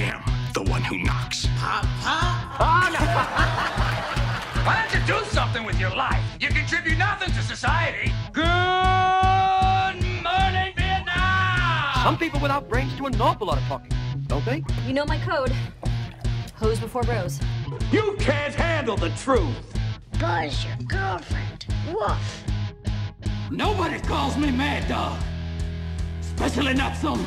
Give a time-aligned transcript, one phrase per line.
[0.00, 1.46] am the one who knocks.
[1.58, 1.86] Papa,
[2.58, 3.00] oh no!
[4.64, 6.22] Why don't you do something with your life?
[6.40, 8.12] You contribute nothing to society.
[8.32, 8.44] Good
[10.22, 12.02] morning, Vietnam!
[12.02, 13.92] Some people without brains do an awful lot of talking,
[14.26, 14.64] don't they?
[14.86, 15.52] You know my code.
[16.54, 17.40] Hose before bros.
[17.90, 19.56] You can't handle the truth.
[20.18, 21.66] Buzz, your girlfriend.
[21.92, 22.44] Woof.
[23.50, 25.18] Nobody calls me Mad Dog.
[26.20, 27.26] Especially not some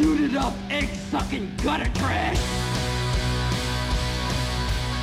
[0.00, 2.40] duded up, egg sucking gutter trash.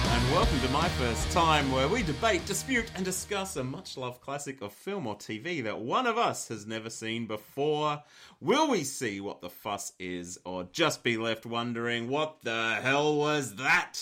[0.07, 4.21] And welcome to my first time where we debate, dispute, and discuss a much loved
[4.21, 8.01] classic of film or TV that one of us has never seen before.
[8.41, 13.17] Will we see what the fuss is, or just be left wondering what the hell
[13.17, 13.99] was that?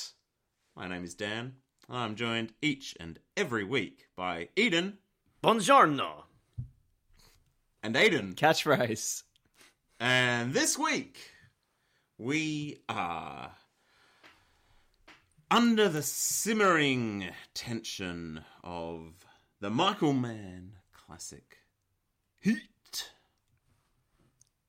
[0.77, 1.55] My name is Dan.
[1.89, 4.99] I'm joined each and every week by Eden
[5.43, 6.23] Buongiorno.
[7.83, 8.33] and Aiden.
[8.35, 9.24] Catchphrase.
[9.99, 11.31] And this week,
[12.17, 13.51] we are
[15.49, 19.25] under the simmering tension of
[19.61, 21.59] the Michael Mann classic
[22.41, 23.11] Heat.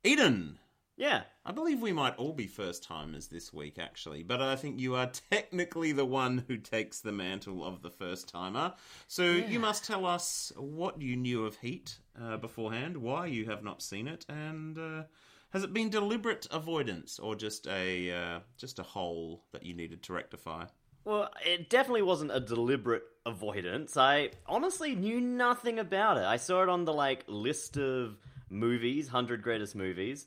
[0.05, 0.59] Eden,
[0.97, 1.23] Yeah.
[1.45, 4.97] I believe we might all be first timers this week, actually, but I think you
[4.97, 8.75] are technically the one who takes the mantle of the first timer.
[9.07, 13.63] So you must tell us what you knew of Heat uh, beforehand, why you have
[13.63, 15.03] not seen it, and uh,
[15.51, 20.03] has it been deliberate avoidance or just a uh, just a hole that you needed
[20.05, 20.65] to rectify?
[21.05, 23.97] Well, it definitely wasn't a deliberate avoidance.
[23.97, 26.25] I honestly knew nothing about it.
[26.25, 28.17] I saw it on the like list of
[28.51, 30.27] movies, 100 greatest movies,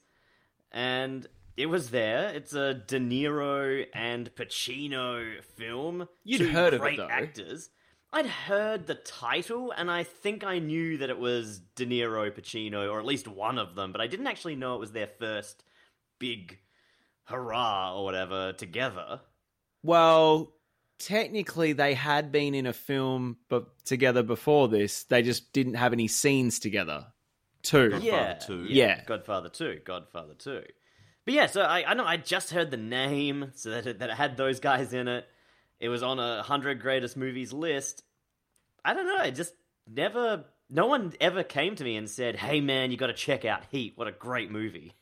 [0.71, 2.29] and it was there.
[2.29, 6.07] It's a De Niro and Pacino film.
[6.23, 7.07] You'd Two heard of it, great though.
[7.09, 7.69] actors.
[8.11, 12.91] I'd heard the title, and I think I knew that it was De Niro, Pacino,
[12.91, 15.63] or at least one of them, but I didn't actually know it was their first
[16.17, 16.57] big
[17.25, 19.21] hurrah or whatever together.
[19.83, 20.53] Well,
[20.97, 25.03] technically, they had been in a film but together before this.
[25.03, 27.07] They just didn't have any scenes together.
[27.69, 27.89] Two.
[27.91, 28.65] Godfather yeah, 2.
[28.67, 29.03] Yeah.
[29.05, 30.63] Godfather Two, Godfather Two.
[31.23, 34.09] But yeah, so I, I know I just heard the name, so that it, that
[34.09, 35.27] it had those guys in it.
[35.79, 38.03] It was on a hundred greatest movies list.
[38.83, 39.17] I don't know.
[39.17, 39.53] I just
[39.87, 40.45] never.
[40.71, 43.65] No one ever came to me and said, "Hey, man, you got to check out
[43.69, 43.93] Heat.
[43.95, 44.95] What a great movie."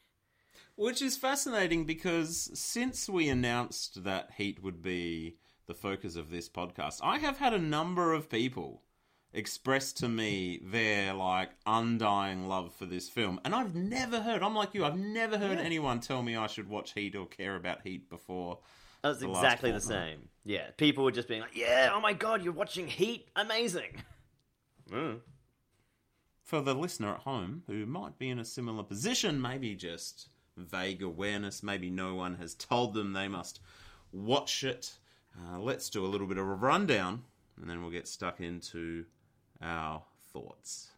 [0.75, 6.49] Which is fascinating because since we announced that Heat would be the focus of this
[6.49, 8.83] podcast, I have had a number of people
[9.33, 13.39] express to me their like undying love for this film.
[13.45, 16.69] And I've never heard, I'm like you, I've never heard anyone tell me I should
[16.69, 18.59] watch Heat or care about Heat before.
[19.03, 20.29] That's The exactly the same.
[20.43, 24.03] Yeah, people were just being like, "Yeah, oh my god, you're watching Heat, amazing."
[24.89, 25.19] Mm.
[26.45, 31.03] For the listener at home who might be in a similar position, maybe just vague
[31.03, 33.59] awareness, maybe no one has told them they must
[34.13, 34.93] watch it.
[35.37, 37.23] Uh, let's do a little bit of a rundown
[37.59, 39.05] and then we'll get stuck into
[39.61, 40.03] our
[40.33, 40.91] thoughts.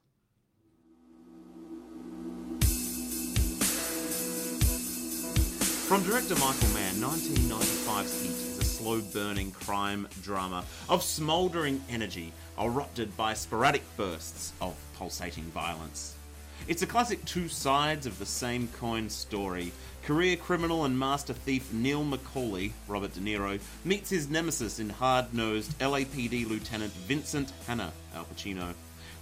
[5.87, 12.31] From director Michael Mann, 1995's Heat is a slow burning crime drama of smouldering energy,
[12.61, 16.18] erupted by sporadic bursts of pulsating violence.
[16.67, 19.71] It's a classic two sides of the same coin story.
[20.03, 25.33] Career criminal and master thief Neil McCauley, Robert De Niro, meets his nemesis in hard
[25.33, 28.73] nosed LAPD Lieutenant Vincent Hanna, Al Pacino.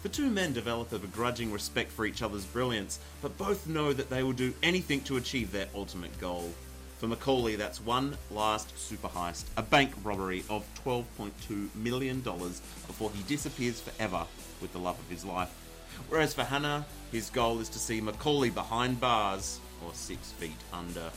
[0.03, 4.09] The two men develop a begrudging respect for each other's brilliance, but both know that
[4.09, 6.52] they will do anything to achieve their ultimate goal.
[7.00, 13.24] For McCauley, that's one last super heist, a bank robbery of $12.2 million before he
[13.24, 14.26] disappears forever
[14.62, 15.66] with the love of his life.
[16.09, 21.12] Whereas for Hanna, his goal is to see McCauley behind bars or six feet under.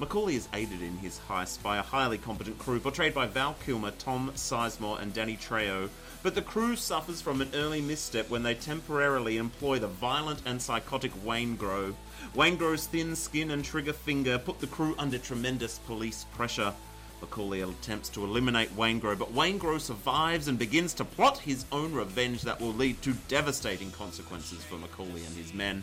[0.00, 3.90] McCauley is aided in his heist by a highly competent crew portrayed by Val Kilmer,
[3.92, 5.88] Tom Sizemore, and Danny Trejo,
[6.22, 10.62] but the crew suffers from an early misstep when they temporarily employ the violent and
[10.62, 11.94] psychotic Waingro.
[12.34, 16.72] Wayne Grow's thin skin and trigger finger put the crew under tremendous police pressure.
[17.20, 22.42] McCauley attempts to eliminate Waingro, but Waingro survives and begins to plot his own revenge
[22.42, 25.82] that will lead to devastating consequences for McCauley and his men.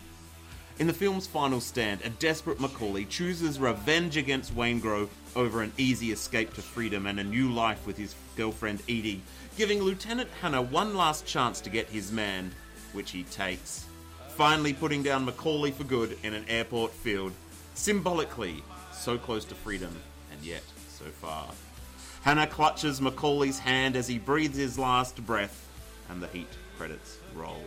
[0.78, 6.12] In the film's final stand, a desperate McCauley chooses revenge against Waingro over an easy
[6.12, 9.22] escape to freedom and a new life with his girlfriend Edie,
[9.58, 12.52] giving Lieutenant Hanna one last chance to get his man,
[12.92, 13.86] which he takes.
[14.30, 17.32] Finally putting down McCauley for good in an airport field,
[17.74, 18.62] symbolically
[18.92, 19.96] so close to freedom
[20.32, 20.64] and yet
[20.96, 21.50] so far.
[22.24, 25.68] Hanna clutches McCauley's hand as he breathes his last breath,
[26.10, 26.48] and the Heat
[26.78, 27.64] credits roll.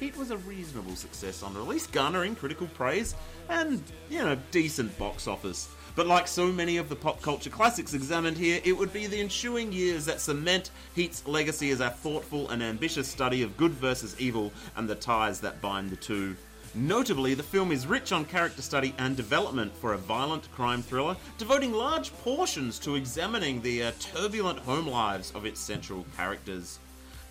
[0.00, 3.14] Heat was a reasonable success on release, garnering critical praise
[3.48, 3.80] and,
[4.10, 5.68] you know, decent box office.
[5.94, 9.20] But like so many of the pop culture classics examined here, it would be the
[9.20, 14.16] ensuing years that cement Heat's legacy as a thoughtful and ambitious study of good versus
[14.18, 16.34] evil and the ties that bind the two.
[16.74, 21.16] Notably, the film is rich on character study and development for a violent crime thriller,
[21.36, 26.78] devoting large portions to examining the uh, turbulent home lives of its central characters.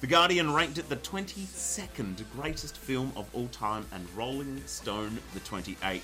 [0.01, 5.39] The Guardian ranked it the 22nd greatest film of all time and Rolling Stone the
[5.39, 6.01] 28th.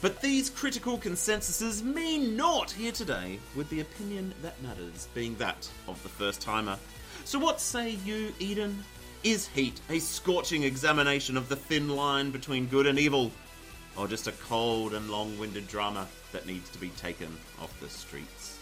[0.00, 5.68] But these critical consensuses mean naught here today, with the opinion that matters being that
[5.88, 6.78] of the first timer.
[7.24, 8.84] So, what say you, Eden?
[9.24, 13.32] Is Heat a scorching examination of the thin line between good and evil?
[13.96, 17.28] Or just a cold and long winded drama that needs to be taken
[17.62, 18.58] off the streets?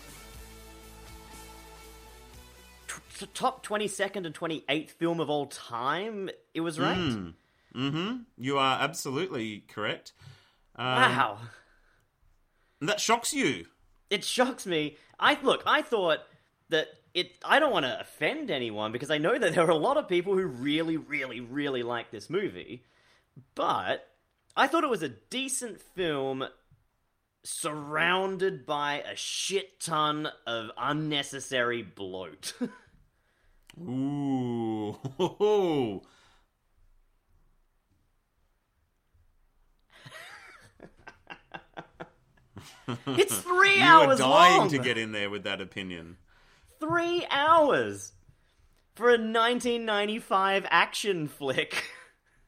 [3.19, 7.35] T- top 22nd and 28th film of all time, it was ranked.
[7.75, 8.17] Mm-hmm.
[8.39, 10.13] You are absolutely correct.
[10.77, 11.39] Um, Wow.
[12.83, 13.67] That shocks you.
[14.11, 14.97] It shocks me.
[15.19, 16.19] I look, I thought
[16.69, 19.77] that it I don't want to offend anyone because I know that there are a
[19.77, 22.85] lot of people who really really really like this movie.
[23.55, 24.09] But
[24.57, 26.45] I thought it was a decent film
[27.45, 32.53] surrounded by a shit ton of unnecessary bloat.
[33.81, 34.99] Ooh.
[43.07, 44.69] it's 3 you are hours dying long.
[44.69, 46.19] to get in there with that opinion.
[46.83, 48.11] 3 hours
[48.97, 51.85] for a 1995 action flick.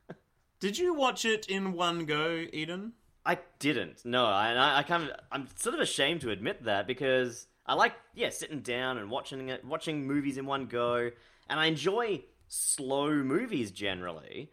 [0.60, 2.94] Did you watch it in one go, Eden?
[3.24, 4.04] I didn't.
[4.04, 7.74] No, and I, I kind of, I'm sort of ashamed to admit that because I
[7.74, 11.10] like, yeah, sitting down and watching it, watching movies in one go,
[11.48, 14.50] and I enjoy slow movies generally,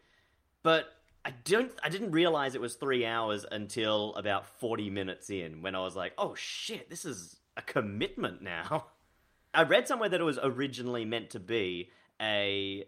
[0.61, 0.93] but
[1.25, 5.73] I don't, I didn't realize it was three hours until about forty minutes in, when
[5.73, 8.85] I was like, oh shit, this is a commitment now.
[9.53, 11.89] I read somewhere that it was originally meant to be
[12.21, 12.85] a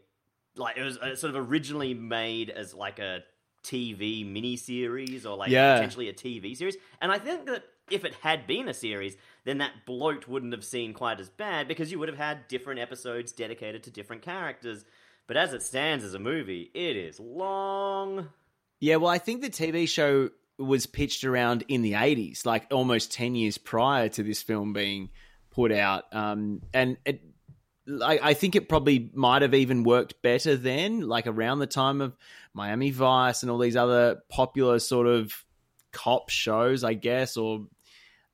[0.56, 3.24] like it was uh, sort of originally made as like a
[3.64, 5.76] TV miniseries or like Yeah.
[5.76, 6.78] potentially a TV series.
[7.02, 10.64] And I think that if it had been a series, then that bloat wouldn't have
[10.64, 14.86] seemed quite as bad because you would have had different episodes dedicated to different characters.
[15.28, 18.30] But as it stands as a movie, it is long.
[18.80, 23.12] Yeah, well, I think the TV show was pitched around in the 80s, like almost
[23.12, 25.10] 10 years prior to this film being
[25.54, 26.06] put out.
[26.12, 27.22] Um, and it,
[27.88, 32.02] I, I think it probably might have even worked better then, like around the time
[32.02, 32.16] of
[32.54, 35.34] Miami Vice and all these other popular sort of
[35.92, 37.68] cop shows, I guess, or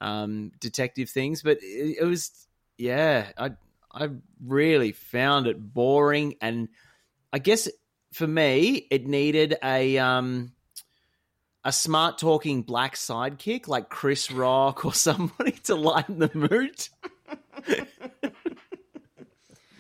[0.02, 1.42] um, detective things.
[1.42, 2.32] But it, it was,
[2.78, 3.52] yeah, I
[3.92, 4.10] I
[4.44, 6.70] really found it boring, and
[7.34, 7.68] I guess
[8.14, 10.52] for me, it needed a um
[11.64, 16.88] a smart talking black sidekick like Chris Rock or somebody to lighten the mood.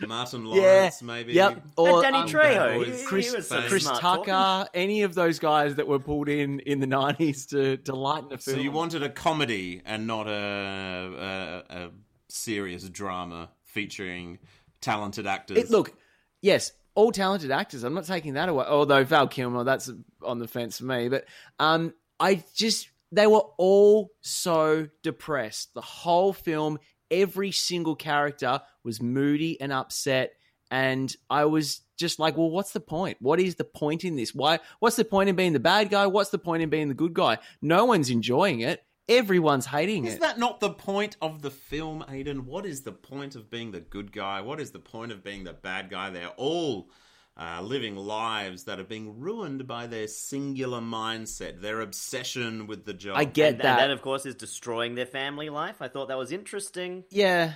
[0.07, 1.33] Martin Yeah, Lawrence, maybe.
[1.33, 1.63] Yep.
[1.77, 4.69] Or Danny um, Trejo, he, Chris, he Chris Tucker, talking.
[4.73, 8.37] any of those guys that were pulled in in the nineties to to lighten the
[8.37, 8.57] film.
[8.57, 11.89] So you wanted a comedy and not a, a, a
[12.29, 14.39] serious drama featuring
[14.81, 15.57] talented actors.
[15.57, 15.93] It, look,
[16.41, 17.83] yes, all talented actors.
[17.83, 18.65] I'm not taking that away.
[18.67, 19.89] Although Val Kilmer, that's
[20.21, 21.07] on the fence for me.
[21.07, 21.25] But
[21.57, 25.73] um, I just they were all so depressed.
[25.73, 26.77] The whole film,
[27.09, 30.33] every single character was moody and upset,
[30.69, 33.17] and I was just like, well, what's the point?
[33.21, 34.35] What is the point in this?
[34.35, 34.59] Why?
[34.79, 36.05] What's the point in being the bad guy?
[36.07, 37.37] What's the point in being the good guy?
[37.61, 38.83] No one's enjoying it.
[39.09, 40.21] Everyone's hating Is it.
[40.21, 42.45] that not the point of the film, Aiden?
[42.45, 44.39] What is the point of being the good guy?
[44.41, 46.11] What is the point of being the bad guy?
[46.11, 46.89] They're all
[47.35, 52.93] uh, living lives that are being ruined by their singular mindset, their obsession with the
[52.93, 53.17] job.
[53.17, 53.65] I get And, that.
[53.65, 55.81] and that, of course, is destroying their family life.
[55.81, 57.03] I thought that was interesting.
[57.09, 57.53] Yeah,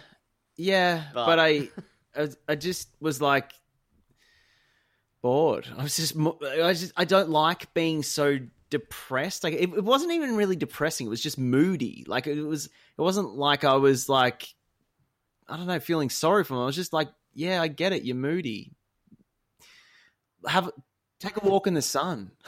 [0.58, 1.70] yeah, But- but, I,
[2.16, 3.52] I, I just was like
[5.22, 5.68] bored.
[5.78, 8.40] I was just, mo- I just, I don't like being so
[8.74, 9.44] depressed.
[9.44, 11.06] Like it, it wasn't even really depressing.
[11.06, 12.04] It was just moody.
[12.08, 14.48] Like it was, it wasn't like I was like,
[15.48, 16.62] I don't know, feeling sorry for him.
[16.62, 18.02] I was just like, yeah, I get it.
[18.02, 18.72] You're moody.
[20.48, 20.72] Have
[21.20, 22.32] take a walk in the sun.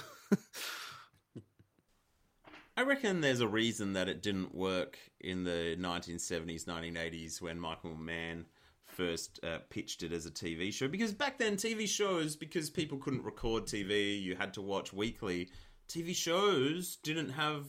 [2.75, 7.95] I reckon there's a reason that it didn't work in the 1970s, 1980s when Michael
[7.95, 8.45] Mann
[8.87, 10.87] first uh, pitched it as a TV show.
[10.87, 15.49] Because back then, TV shows, because people couldn't record TV, you had to watch weekly.
[15.87, 17.65] TV shows didn't have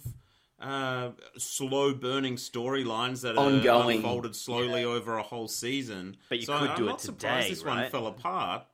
[0.59, 3.99] uh, slow burning storylines that are Ongoing.
[3.99, 6.17] unfolded slowly over a whole season.
[6.29, 8.65] But you so could I'm do it not surprised today, this one fell apart.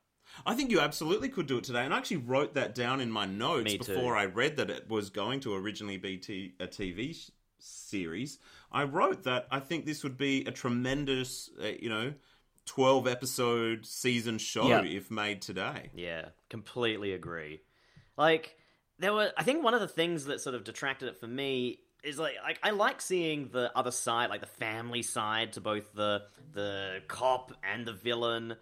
[0.46, 3.10] I think you absolutely could do it today, and I actually wrote that down in
[3.10, 3.94] my notes Me too.
[3.94, 8.38] before I read that it was going to originally be t- a TV sh- series,
[8.70, 12.14] I wrote that I think this would be a tremendous, uh, you know,
[12.64, 14.84] 12 episode season show Yeah.
[14.84, 15.90] if made today.
[15.94, 17.60] Yeah, completely agree.
[18.16, 18.56] Like
[18.98, 21.78] there were, I think one of the things that sort of detracted it for me
[22.02, 25.92] is like, like I like seeing the other side, like the family side to both
[25.94, 26.22] the
[26.52, 28.56] the cop and the villain.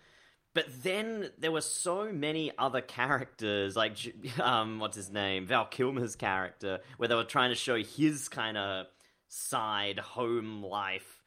[0.53, 3.97] But then there were so many other characters, like
[4.41, 8.57] um, what's his name, Val Kilmer's character, where they were trying to show his kind
[8.57, 8.87] of
[9.29, 11.21] side home life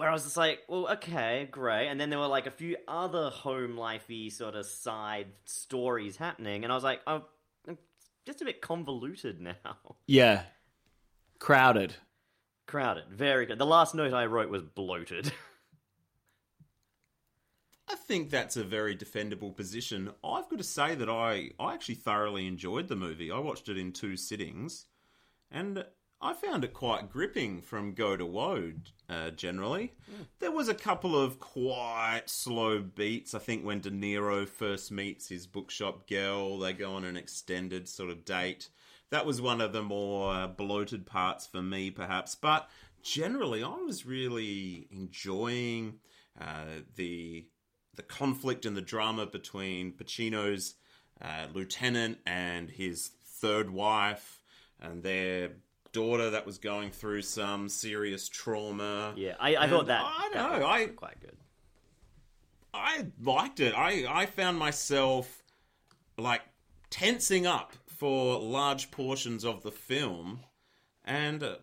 [0.00, 1.88] where I was just like, well, okay, great.
[1.88, 6.64] And then there were like a few other home lifey sort of side stories happening,
[6.64, 7.24] and I was like, oh,
[8.26, 9.54] just a bit convoluted now.
[10.06, 10.42] Yeah.
[11.38, 11.94] Crowded.
[12.66, 13.58] Crowded, very good.
[13.58, 15.32] The last note I wrote was bloated.
[17.88, 20.10] I think that's a very defendable position.
[20.22, 23.32] I've got to say that I, I actually thoroughly enjoyed the movie.
[23.32, 24.86] I watched it in two sittings,
[25.50, 25.84] and
[26.22, 28.72] I found it quite gripping from go to woe,
[29.08, 29.94] uh, generally.
[30.38, 33.34] There was a couple of quite slow beats.
[33.34, 37.88] I think when De Niro first meets his bookshop girl, they go on an extended
[37.88, 38.68] sort of date.
[39.10, 42.34] That was one of the more uh, bloated parts for me, perhaps.
[42.34, 42.68] But
[43.02, 46.00] generally, I was really enjoying
[46.40, 47.46] uh, the
[47.96, 50.74] the conflict and the drama between Pacino's
[51.20, 54.42] uh, lieutenant and his third wife
[54.80, 55.50] and their
[55.92, 59.12] daughter that was going through some serious trauma.
[59.16, 60.02] yeah, I, I thought that.
[60.04, 61.36] I that know, was I- quite good.
[62.72, 63.74] I liked it.
[63.76, 65.42] I, I found myself
[66.16, 66.42] like
[66.88, 70.40] tensing up for large portions of the film,
[71.04, 71.56] and uh,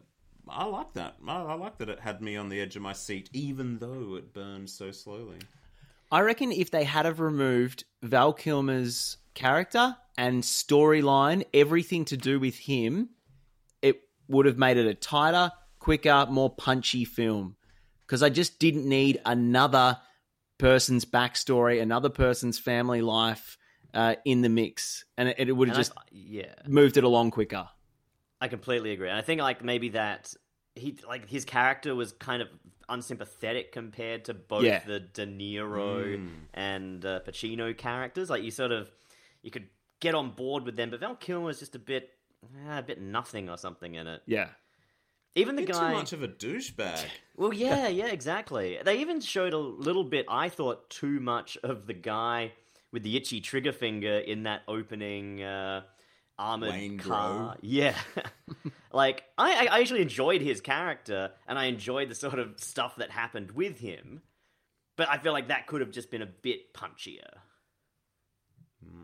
[0.49, 1.15] I like that.
[1.25, 4.15] I, I like that it had me on the edge of my seat, even though
[4.15, 5.37] it burned so slowly.
[6.11, 12.39] I reckon if they had have removed Val Kilmer's character and storyline, everything to do
[12.39, 13.09] with him, it
[14.27, 17.55] would have made it a tighter, quicker, more punchy film.
[18.01, 19.97] Because I just didn't need another
[20.57, 23.57] person's backstory, another person's family life
[23.93, 27.03] uh, in the mix, and it, it would have And I- just yeah, moved it
[27.03, 27.67] along quicker.
[28.39, 29.09] I completely agree.
[29.09, 30.33] And I think like maybe that
[30.75, 32.49] he like his character was kind of
[32.87, 34.83] unsympathetic compared to both Yeah.
[34.85, 38.29] the De Niro and uh, Pacino characters.
[38.29, 38.91] Like you sort of
[39.41, 39.67] you could
[39.99, 42.11] get on board with them, but Val Kilmer was just a bit
[42.69, 44.21] a bit nothing or something in it.
[44.25, 44.49] Yeah.
[45.35, 47.05] Even the guy too much of a douchebag.
[47.39, 48.79] Well, yeah, yeah, exactly.
[48.83, 52.53] They even showed a little bit, I thought, too much of the guy
[52.91, 55.83] with the itchy trigger finger in that opening uh,
[56.39, 57.57] armored Wayne car.
[57.61, 57.95] Yeah.
[58.91, 63.11] like, I, I actually enjoyed his character, and I enjoyed the sort of stuff that
[63.11, 64.23] happened with him,
[64.95, 67.21] but I feel like that could have just been a bit punchier.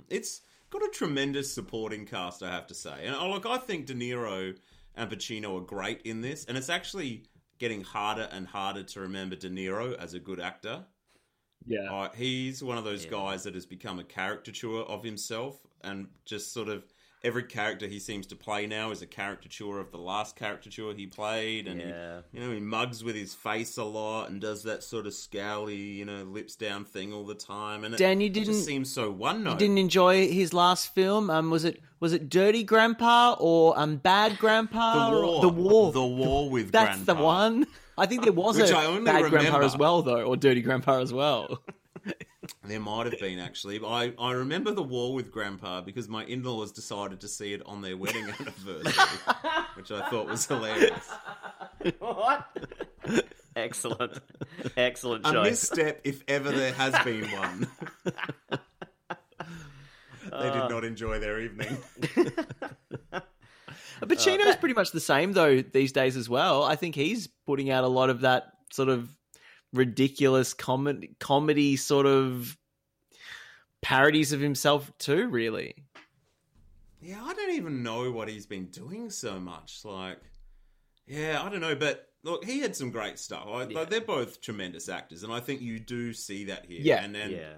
[0.10, 0.42] It's
[0.74, 3.06] got a tremendous supporting cast, I have to say.
[3.06, 4.58] And oh, look, I think De Niro
[4.96, 7.24] and Pacino are great in this, and it's actually
[7.60, 10.84] getting harder and harder to remember De Niro as a good actor.
[11.66, 11.92] Yeah.
[11.92, 16.52] Uh, he's one of those guys that has become a caricature of himself, and just
[16.52, 16.93] sort of
[17.24, 21.08] every character he seems to play now is a caricature of the last caricature he
[21.08, 22.22] played, and Yeah.
[22.32, 25.14] he, you know he mugs with his face a lot and does that sort of
[25.14, 29.10] scowly, you know, lips down thing all the time, and it you didn't- seems so
[29.10, 29.54] one note.
[29.54, 31.30] You didn't enjoy his last film?
[31.30, 35.10] Um, was it was it Dirty Grandpa or um Bad Grandpa?
[35.10, 35.42] The War.
[35.42, 35.92] The War.
[35.94, 37.66] The War with That's the one.
[37.98, 40.62] I think there was Which a I only Bad Grandpa as well, though, or Dirty
[40.62, 41.62] Grandpa as well.
[42.66, 43.80] There might have been actually.
[43.80, 47.54] But I, I remember the war with Grandpa because my in laws decided to see
[47.54, 48.94] it on their wedding anniversary,
[49.76, 51.10] which I thought was hilarious.
[52.00, 52.48] what?
[53.56, 54.20] Excellent.
[54.76, 55.72] Excellent A choice.
[55.72, 57.68] misstep, if ever there has been one.
[58.50, 61.78] they did uh, not enjoy their evening.
[64.02, 66.64] Pacino's uh, pretty much the same though these days as well.
[66.64, 69.10] I think he's putting out a lot of that sort of
[69.74, 72.58] ridiculous comedy, comedy sort of
[73.82, 75.28] parodies of himself too.
[75.28, 75.76] Really,
[77.02, 79.82] Yeah, I don't even know what he's been doing so much.
[79.84, 80.20] Like,
[81.08, 83.46] yeah, I don't know, but look, he had some great stuff.
[83.48, 86.80] I, like, they're both tremendous actors, and I think you do see that here.
[86.82, 87.04] Yeah.
[87.04, 87.54] and then yeah.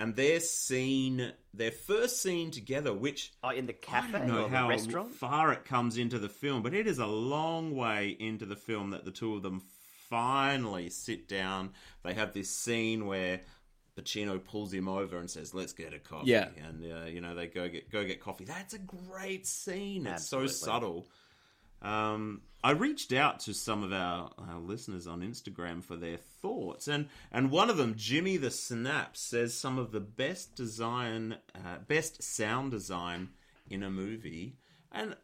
[0.00, 4.44] and their scene, their first scene together, which Oh, in the I cafe don't know
[4.44, 5.12] or the how restaurant?
[5.14, 8.90] far it comes into the film, but it is a long way into the film
[8.90, 9.62] that the two of them
[10.12, 11.70] finally sit down.
[12.02, 13.40] They have this scene where
[13.98, 16.48] Pacino pulls him over and says, "Let's get a coffee." Yeah.
[16.68, 18.44] and uh, you know they go get go get coffee.
[18.44, 20.06] That's a great scene.
[20.06, 20.48] It's Absolutely.
[20.52, 21.06] so subtle.
[21.80, 26.88] Um, I reached out to some of our, our listeners on Instagram for their thoughts,
[26.88, 31.78] and and one of them, Jimmy the Snap, says some of the best design, uh,
[31.88, 33.30] best sound design
[33.70, 34.56] in a movie,
[34.92, 35.16] and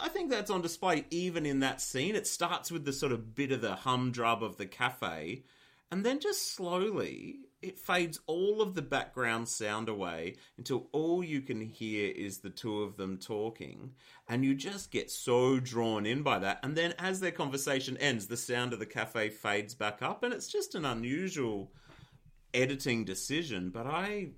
[0.00, 2.14] I think that's on display even in that scene.
[2.14, 5.44] It starts with the sort of bit of the humdrum of the cafe,
[5.90, 11.40] and then just slowly it fades all of the background sound away until all you
[11.40, 13.92] can hear is the two of them talking,
[14.28, 16.58] and you just get so drawn in by that.
[16.62, 20.34] And then as their conversation ends, the sound of the cafe fades back up, and
[20.34, 21.72] it's just an unusual
[22.52, 23.70] editing decision.
[23.70, 24.32] But I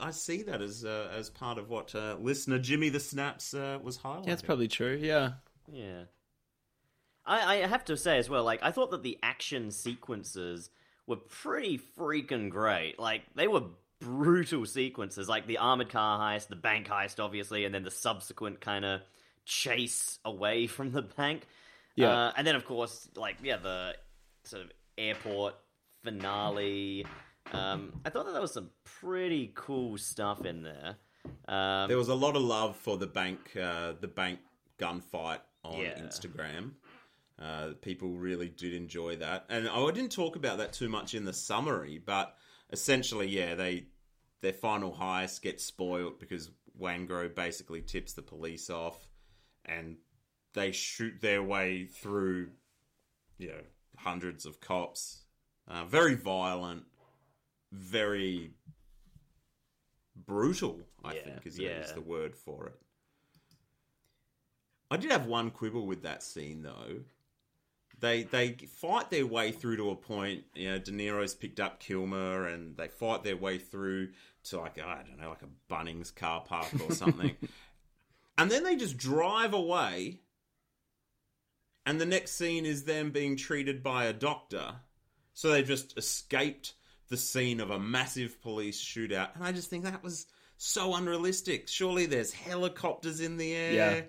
[0.00, 3.78] I see that as uh, as part of what uh, listener Jimmy the Snaps uh,
[3.82, 4.24] was highlighting.
[4.24, 4.98] Yeah, that's probably true.
[5.00, 5.32] Yeah.
[5.72, 6.04] Yeah.
[7.26, 10.70] I, I have to say as well, like, I thought that the action sequences
[11.06, 12.98] were pretty freaking great.
[12.98, 13.62] Like, they were
[14.00, 18.60] brutal sequences, like the armored car heist, the bank heist, obviously, and then the subsequent
[18.60, 19.00] kind of
[19.44, 21.42] chase away from the bank.
[21.96, 22.10] Yeah.
[22.10, 23.96] Uh, and then, of course, like, yeah, the
[24.44, 25.54] sort of airport
[26.04, 27.06] finale.
[27.52, 30.96] Um, I thought that there was some pretty cool stuff in there.
[31.48, 34.40] Um, There was a lot of love for the bank uh, the bank
[34.78, 35.98] gunfight on Yeah.
[36.00, 36.72] Instagram.
[37.38, 41.24] Uh, people really did enjoy that, and I didn't talk about that too much in
[41.26, 42.34] the summary, but
[42.70, 43.88] essentially, yeah, they
[44.40, 46.50] their final heist gets spoiled because
[46.80, 49.06] Waingro basically tips the police off,
[49.66, 49.96] and
[50.54, 52.50] they shoot their way through,
[53.38, 53.62] you know,
[53.98, 55.22] hundreds of cops.
[55.68, 56.84] Uh, very violent,
[57.72, 58.50] very
[60.14, 60.80] brutal.
[61.04, 61.80] I Yeah, think is, yeah.
[61.80, 62.80] is the word for it.
[64.90, 67.00] I did have one quibble with that scene though.
[67.98, 70.44] They they fight their way through to a point.
[70.54, 74.10] You know, De Niro's picked up Kilmer, and they fight their way through
[74.44, 77.34] to like I don't know, like a Bunnings car park or something.
[78.38, 80.20] and then they just drive away.
[81.86, 84.74] And the next scene is them being treated by a doctor.
[85.34, 86.74] So they've just escaped
[87.08, 89.34] the scene of a massive police shootout.
[89.34, 91.68] And I just think that was so unrealistic.
[91.68, 94.00] Surely there's helicopters in the air Yeah.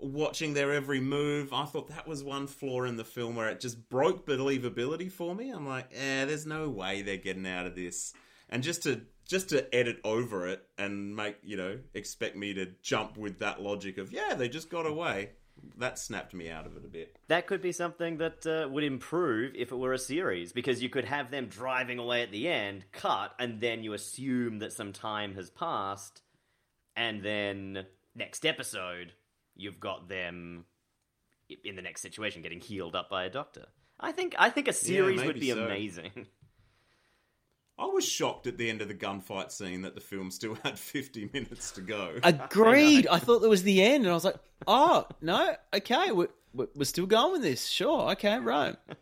[0.00, 1.52] watching their every move.
[1.52, 5.34] I thought that was one flaw in the film where it just broke believability for
[5.34, 5.50] me.
[5.50, 8.12] I'm like, eh, there's no way they're getting out of this.
[8.48, 12.66] And just to just to edit over it and make, you know, expect me to
[12.82, 15.30] jump with that logic of, yeah, they just got away.
[15.78, 17.16] That snapped me out of it a bit.
[17.28, 20.88] that could be something that uh, would improve if it were a series because you
[20.88, 24.92] could have them driving away at the end, cut, and then you assume that some
[24.92, 26.22] time has passed,
[26.96, 29.12] and then next episode
[29.56, 30.64] you've got them
[31.64, 33.66] in the next situation getting healed up by a doctor.
[33.98, 35.64] I think I think a series would be so.
[35.64, 36.26] amazing.
[37.76, 40.78] I was shocked at the end of the gunfight scene that the film still had
[40.78, 42.14] 50 minutes to go.
[42.22, 43.06] Agreed.
[43.10, 46.68] I thought that was the end, and I was like, "Oh no, okay, we're, we're
[46.74, 47.66] we're still going with this.
[47.66, 48.76] Sure, okay, right."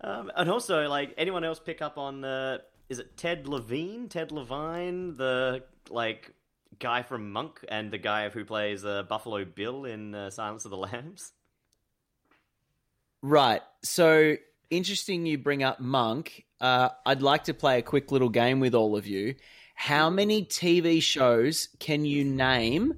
[0.00, 2.60] Um, and also, like anyone else pick up on the.
[2.90, 6.34] is it Ted Levine, Ted Levine, the like
[6.78, 10.72] guy from Monk, and the guy who plays uh, Buffalo Bill in uh, Silence of
[10.72, 11.32] the Lambs?
[13.22, 13.62] Right.
[13.82, 14.36] So
[14.76, 16.44] interesting you bring up Monk.
[16.60, 19.34] Uh, I'd like to play a quick little game with all of you.
[19.74, 22.94] How many TV shows can you name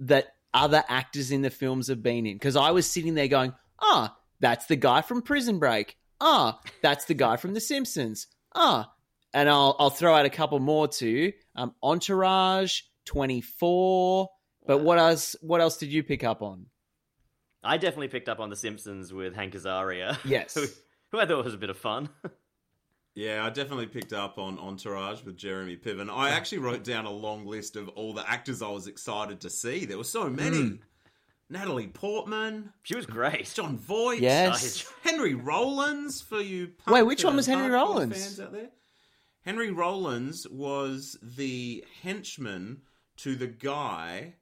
[0.00, 2.34] that other actors in the films have been in?
[2.34, 5.96] Because I was sitting there going, ah, that's the guy from Prison Break.
[6.20, 8.26] Ah, that's the guy from The Simpsons.
[8.54, 8.92] Ah,
[9.34, 11.32] and I'll I'll throw out a couple more too.
[11.56, 14.28] Um, Entourage, Twenty Four.
[14.66, 15.34] But what else?
[15.40, 16.66] What else did you pick up on?
[17.64, 20.18] I definitely picked up on The Simpsons with Hank Azaria.
[20.24, 20.54] Yes.
[20.54, 20.66] who,
[21.10, 22.08] who I thought was a bit of fun.
[23.14, 26.08] Yeah, I definitely picked up on Entourage with Jeremy Piven.
[26.10, 29.50] I actually wrote down a long list of all the actors I was excited to
[29.50, 29.84] see.
[29.84, 30.56] There were so many.
[30.62, 30.74] Hmm.
[31.50, 33.52] Natalie Portman, she was great.
[33.54, 34.86] Jon Voight, Yes.
[34.88, 36.70] Oh, Henry Rollins for you.
[36.88, 38.14] Wait, which one was Henry Rollins?
[38.16, 38.70] Fans out there.
[39.44, 42.80] Henry Rollins was the henchman
[43.18, 44.36] to the guy.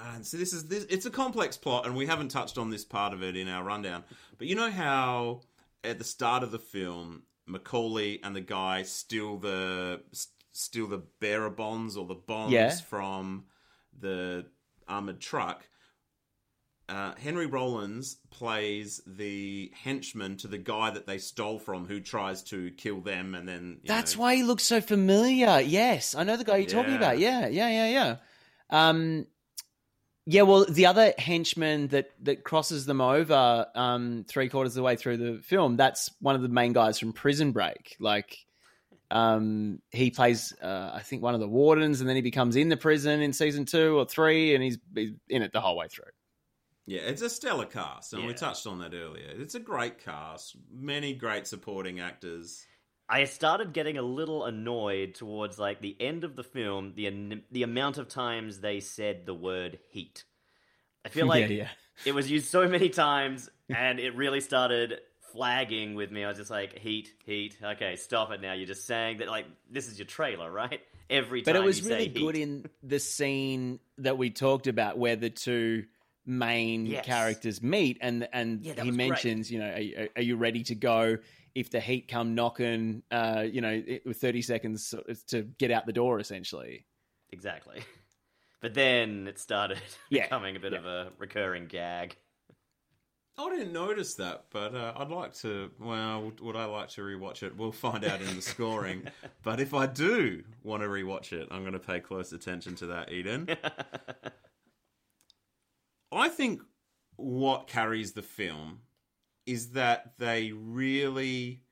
[0.00, 0.86] Uh, so this is this.
[0.88, 3.62] It's a complex plot, and we haven't touched on this part of it in our
[3.62, 4.04] rundown.
[4.38, 5.42] But you know how
[5.84, 10.00] at the start of the film, McCauley and the guy steal the
[10.52, 12.74] steal the bearer bonds or the bombs Yeah.
[12.74, 13.44] from
[13.98, 14.46] the
[14.88, 15.66] armored truck.
[16.88, 22.42] Uh, Henry Rollins plays the henchman to the guy that they stole from, who tries
[22.44, 25.60] to kill them, and then That's know, why he looks so familiar.
[25.60, 27.20] Yes, I know the guy you're talking about.
[27.20, 28.16] Yeah, yeah, yeah, yeah.
[28.88, 29.26] Um,
[30.26, 30.42] yeah.
[30.42, 34.96] Well, the other henchman that that crosses them over um, three quarters of the way
[34.96, 35.76] through the film.
[35.76, 37.96] That's one of the main guys from Prison Break.
[37.98, 38.36] Like,
[39.10, 42.68] um, he plays, uh, I think, one of the wardens, and then he becomes in
[42.68, 45.88] the prison in season two or three, and he's, he's in it the whole way
[45.88, 46.04] through.
[46.86, 49.30] Yeah, it's a stellar cast, and we touched on that earlier.
[49.36, 52.66] It's a great cast, many great supporting actors.
[53.10, 57.64] I started getting a little annoyed towards like the end of the film, the the
[57.64, 60.24] amount of times they said the word heat.
[61.04, 61.68] I feel like yeah, yeah.
[62.04, 65.00] it was used so many times, and it really started
[65.32, 66.24] flagging with me.
[66.24, 67.56] I was just like, heat, heat.
[67.62, 68.52] Okay, stop it now.
[68.52, 70.80] You're just saying that like this is your trailer, right?
[71.10, 72.42] Every time But it was really good heat.
[72.42, 75.86] in the scene that we talked about where the two
[76.24, 77.04] main Yes.
[77.04, 79.08] characters meet and and Yeah, he was great.
[79.08, 79.66] mentions you know
[79.98, 81.16] are, are you ready to go
[81.54, 84.94] if the heat come knocking uh you know it- with 30 seconds
[85.28, 86.86] to get out the door essentially
[87.30, 87.82] Exactly.
[88.60, 89.78] But then it started
[90.10, 90.78] Yeah, becoming a bit yeah.
[90.80, 92.14] of a recurring gag.
[93.38, 95.70] I didn't notice that, but uh, I'd like to.
[95.80, 97.56] Well, would, would I like to rewatch it?
[97.56, 99.04] We'll find out in the scoring.
[99.42, 102.86] but if I do want to rewatch it, I'm going to pay close attention to
[102.88, 103.48] that, Eden.
[106.12, 106.60] I think
[107.16, 108.80] what carries the film
[109.46, 111.62] is that they really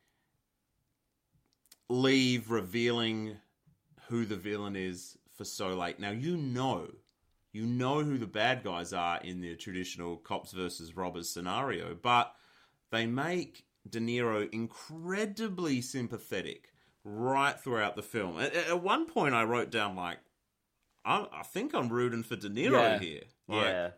[1.88, 3.36] leave revealing
[4.08, 5.98] who the villain is for so late.
[5.98, 6.88] Now you know,
[7.52, 12.34] you know who the bad guys are in the traditional cops versus robbers scenario, but
[12.90, 16.72] they make De Niro incredibly sympathetic
[17.04, 18.38] right throughout the film.
[18.38, 20.18] At, at one point, I wrote down like,
[21.04, 22.98] I, I think I'm rooting for De Niro Yeah.
[22.98, 23.22] here.
[23.46, 23.90] Like, yeah.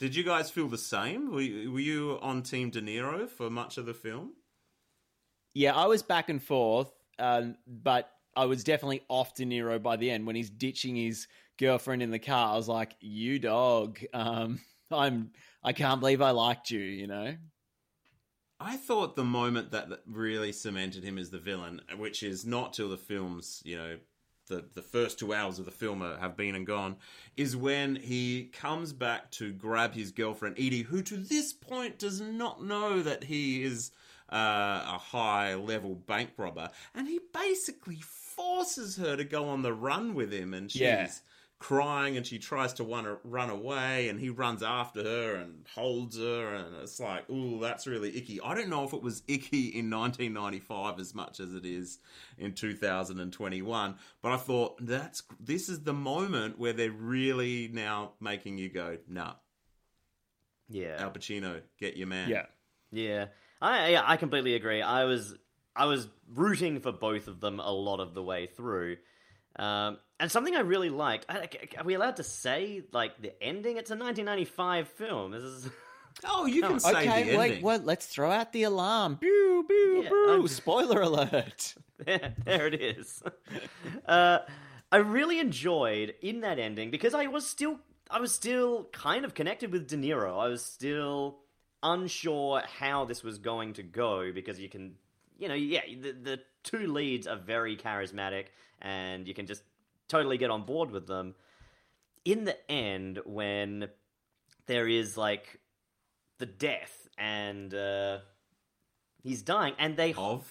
[0.00, 1.30] Did you guys feel the same?
[1.32, 4.32] Were, you- were you on Team De Niro for much of the film?
[5.52, 9.96] yeah i was back and forth um but i was definitely off de niro by
[9.96, 11.26] the end when he's ditching his
[11.58, 14.60] girlfriend in the car i was like you dog um
[14.92, 15.32] i'm
[15.64, 17.34] i can't believe i liked you you know
[18.60, 22.74] I thought the moment that that really cemented him as the villain, which is not
[22.74, 23.96] till the film's, you know,
[24.50, 26.96] the, the first two hours of the film are, have been and gone,
[27.38, 32.20] is when he comes back to grab his girlfriend Edie, who to this point does
[32.20, 33.92] not know that he is
[34.30, 39.72] uh, a high level bank robber, and he basically forces her to go on the
[39.72, 41.08] run with him, and she's Yeah.
[41.60, 46.16] Crying and she tries to run, run away and he runs after her and holds
[46.16, 49.66] her and it's like ooh that's really icky i don't know if it was icky
[49.68, 51.98] in 1995 as much as it is
[52.38, 58.56] in 2021 but i thought that's this is the moment where they're really now making
[58.56, 59.34] you go nah
[60.68, 60.96] Yeah.
[60.98, 62.46] al pacino get your man yeah
[62.90, 63.26] Yeah,
[63.60, 64.80] I yeah, I completely agree.
[64.82, 65.34] I was
[65.76, 68.96] I was rooting for both of them a lot of the way through.
[69.56, 71.26] Um, and something I really liked.
[71.28, 73.76] I, are we allowed to say like the ending?
[73.76, 75.32] It's a 1995 film.
[75.32, 75.70] This is
[76.24, 79.64] oh you can say the okay ending wait what let's throw out the alarm Boo,
[79.66, 80.26] boo, Yeah, pew.
[80.30, 83.22] I'm- spoiler alert there, there it is.
[84.06, 84.40] uh,
[84.92, 87.78] I really enjoyed in that ending because I was still
[88.10, 90.38] I was still kind of connected with De Niro.
[90.38, 91.38] I was still
[91.82, 94.96] unsure how this was going to go because you can
[95.38, 98.46] you know yeah the the two leads are very charismatic
[98.82, 99.62] and you can just
[100.08, 101.34] totally get on board with them.
[102.24, 103.88] In the end when
[104.66, 105.60] there is like
[106.38, 108.18] the death and uh,
[109.22, 110.46] he's dying and they of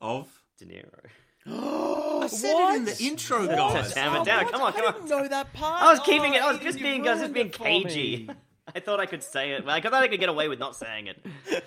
[0.00, 1.04] of De Niro.
[2.22, 4.48] i said it in the intro guys Damn it down.
[4.48, 4.94] Come on, come I on.
[4.94, 5.82] didn't know that part.
[5.82, 6.42] I was keeping Oh, it.
[6.42, 8.28] I was just being, I was just being cagey.
[8.74, 9.64] I thought I could say it.
[9.64, 11.24] Like, I thought I could get away with not saying it.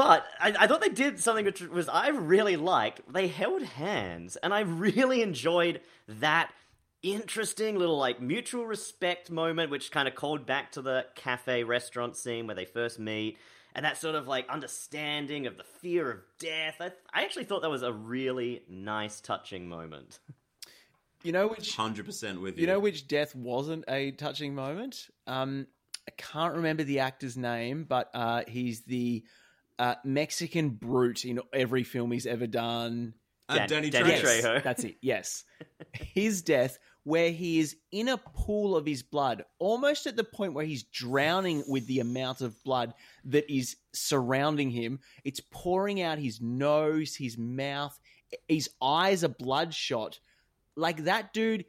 [0.00, 3.02] But I, I thought they did something which was I really liked.
[3.12, 6.54] They held hands, and I really enjoyed that
[7.02, 12.16] interesting little like mutual respect moment, which kind of called back to the cafe restaurant
[12.16, 13.36] scene where they first meet,
[13.74, 16.76] and that sort of like understanding of the fear of death.
[16.80, 20.18] I, I actually thought that was a really nice, touching moment.
[21.22, 25.10] You know which 100% with you you know which death wasn't a touching moment.
[25.26, 25.66] Um,
[26.08, 29.24] I can't remember the actor's name, but uh, he's the
[29.80, 33.14] uh, Mexican brute in every film he's ever done.
[33.48, 34.42] Uh, Dan- Danny, Danny Trejo.
[34.42, 34.62] Trejo.
[34.62, 34.96] That's it.
[35.00, 35.44] Yes,
[35.94, 40.52] his death, where he is in a pool of his blood, almost at the point
[40.52, 42.92] where he's drowning with the amount of blood
[43.24, 45.00] that is surrounding him.
[45.24, 47.98] It's pouring out his nose, his mouth,
[48.48, 50.20] his eyes are bloodshot.
[50.76, 51.64] Like that dude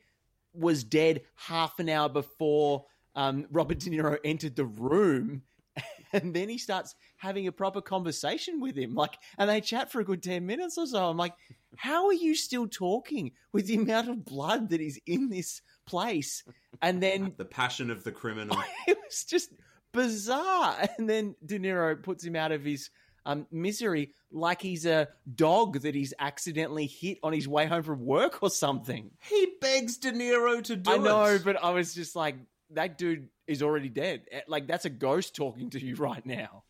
[0.54, 5.44] was dead half an hour before um, Robert De Niro entered the room.
[6.14, 8.96] And then he starts having a proper conversation with him.
[8.96, 11.08] Like, and they chat for a good 10 minutes or so.
[11.08, 11.36] I'm like,
[11.78, 16.44] how are you still talking with the amount of blood that is in this place?
[16.82, 18.58] And then the passion of the criminal
[18.88, 19.52] it was just
[19.92, 20.78] bizarre.
[20.98, 22.90] And then De Niro puts him out of his
[23.28, 28.04] um, misery like he's a dog that he's accidentally hit on his way home from
[28.04, 29.12] work or something.
[29.30, 30.94] he begs de niro to do it.
[30.96, 32.36] I know, but I was just like,
[32.72, 34.24] that dude is already dead.
[34.48, 36.64] Like, that's a ghost talking to you right now.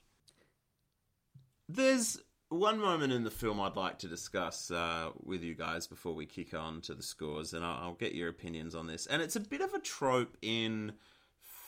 [1.76, 6.14] There's one moment in the film I'd like to discuss uh, with you guys before
[6.14, 9.06] we kick on to the scores, and I'll, I'll get your opinions on this.
[9.06, 10.94] And it's a bit of a trope in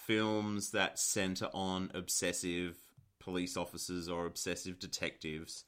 [0.05, 2.75] films that center on obsessive
[3.19, 5.63] police officers or obsessive detectives.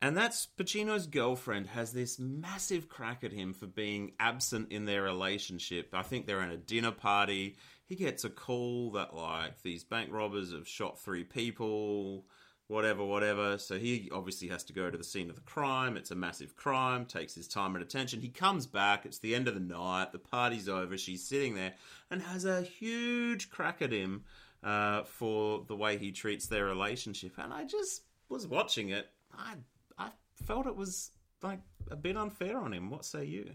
[0.00, 5.02] And that's Pacino's girlfriend has this massive crack at him for being absent in their
[5.02, 5.90] relationship.
[5.92, 7.56] I think they're at a dinner party.
[7.86, 12.24] He gets a call that, like, these bank robbers have shot three people,
[12.68, 13.58] whatever, whatever.
[13.58, 15.96] So he obviously has to go to the scene of the crime.
[15.96, 18.20] It's a massive crime, takes his time and attention.
[18.20, 19.04] He comes back.
[19.04, 20.12] It's the end of the night.
[20.12, 20.96] The party's over.
[20.96, 21.74] She's sitting there
[22.10, 24.24] and has a huge crack at him
[24.62, 27.32] uh, for the way he treats their relationship.
[27.38, 29.08] And I just was watching it.
[29.36, 29.54] I
[29.98, 30.08] I
[30.44, 31.10] felt it was
[31.42, 32.90] like a bit unfair on him.
[32.90, 33.50] What say you?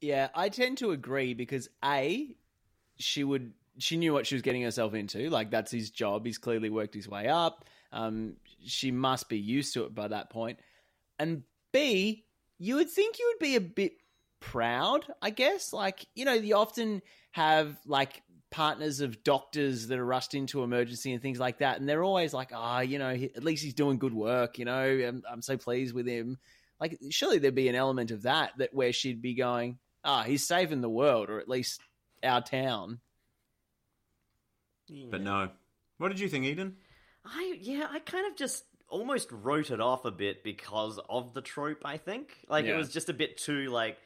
[0.00, 2.36] Yeah, I tend to agree because a
[2.96, 5.30] she would she knew what she was getting herself into.
[5.30, 6.26] Like that's his job.
[6.26, 7.64] He's clearly worked his way up.
[7.92, 10.58] Um, she must be used to it by that point.
[11.18, 12.24] And b
[12.58, 13.92] you would think you would be a bit
[14.40, 15.06] proud.
[15.22, 20.34] I guess like you know you often have like partners of doctors that are rushed
[20.34, 23.62] into emergency and things like that, and they're always like, ah, you know, at least
[23.62, 24.58] he's doing good work.
[24.58, 26.38] You know, I'm, I'm so pleased with him.
[26.80, 30.46] Like surely there'd be an element of that that where she'd be going, ah, he's
[30.46, 31.80] saving the world or at least
[32.22, 33.00] our town.
[35.10, 35.50] But no.
[35.98, 36.76] What did you think, Eden?
[37.34, 41.42] I yeah, I kind of just almost wrote it off a bit because of the
[41.42, 41.82] trope.
[41.84, 43.98] I think like it was just a bit too like,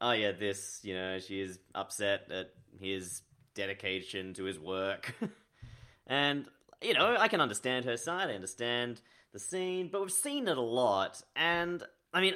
[0.00, 3.22] oh yeah, this you know she is upset at his
[3.54, 5.14] dedication to his work,
[6.06, 6.46] and
[6.82, 8.30] you know I can understand her side.
[8.30, 9.00] I understand
[9.32, 12.34] the scene, but we've seen it a lot, and I mean.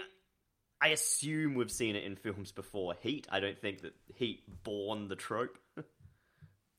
[0.83, 2.95] I assume we've seen it in films before.
[3.03, 5.59] Heat, I don't think that Heat born the trope.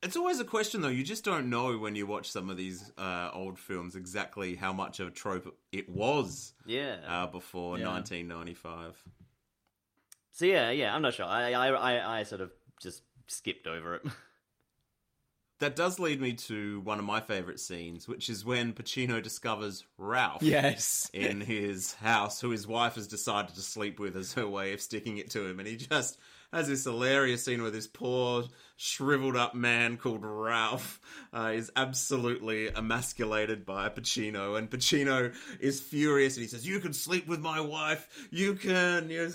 [0.04, 0.88] It's always a question, though.
[0.88, 4.74] You just don't know when you watch some of these uh, old films exactly how
[4.74, 6.96] much of a trope it was yeah.
[7.08, 7.88] uh, before Yeah.
[7.88, 8.98] 1995.
[10.32, 11.26] So yeah, yeah, I'm not sure.
[11.26, 14.02] I, I, I, I sort of just skipped over it.
[15.60, 19.86] That does lead me to one of my favourite scenes, which is when Pacino discovers
[19.96, 20.42] Ralph.
[20.42, 21.08] Yes.
[21.14, 24.82] in his house, who his wife has decided to sleep with as her way of
[24.82, 25.60] sticking it to him.
[25.60, 26.18] And he just
[26.52, 28.44] has this hilarious scene where this poor,
[28.78, 31.00] shriveled up man called Ralph
[31.34, 34.58] uh, is absolutely emasculated by Pacino.
[34.58, 39.10] And Pacino is furious and he says, You can sleep with my wife, you can.
[39.10, 39.32] You know,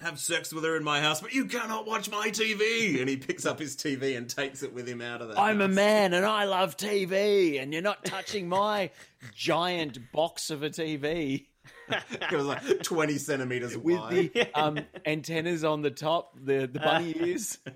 [0.00, 3.00] have sex with her in my house, but you cannot watch my TV.
[3.00, 5.60] And he picks up his TV and takes it with him out of the I'm
[5.60, 8.90] a man and I love TV, and you're not touching my
[9.34, 11.46] giant box of a TV
[12.10, 14.30] It was like 20 centimeters with wide.
[14.34, 17.58] the um, antennas on the top, the, the bunny ears.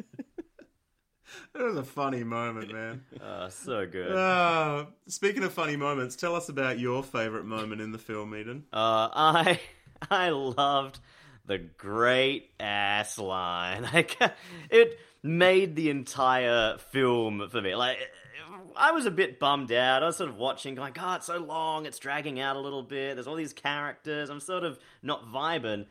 [1.55, 3.05] It was a funny moment, man.
[3.23, 4.11] uh, so good.
[4.13, 8.65] Uh, speaking of funny moments, tell us about your favourite moment in the film, Eden.
[8.73, 9.61] Uh, I
[10.11, 10.99] I loved
[11.47, 13.83] the great ass line.
[13.93, 14.17] Like
[14.71, 17.75] it made the entire film for me.
[17.77, 17.99] Like
[18.77, 20.03] I was a bit bummed out.
[20.03, 21.87] I was sort of watching, going, "God, it's so long.
[21.87, 23.15] It's dragging out a little bit.
[23.15, 24.31] There's all these characters.
[24.31, 25.87] I'm sort of not vibing."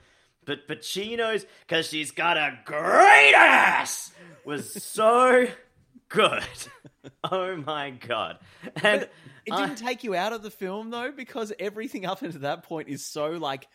[0.46, 4.12] But Pacino's, because she's got a great ass,
[4.44, 5.48] was so
[6.10, 6.44] good.
[7.32, 8.40] oh my god!
[8.84, 9.08] And
[9.46, 12.90] It didn't take you out of the film though, because everything up until that point
[12.90, 13.68] is so like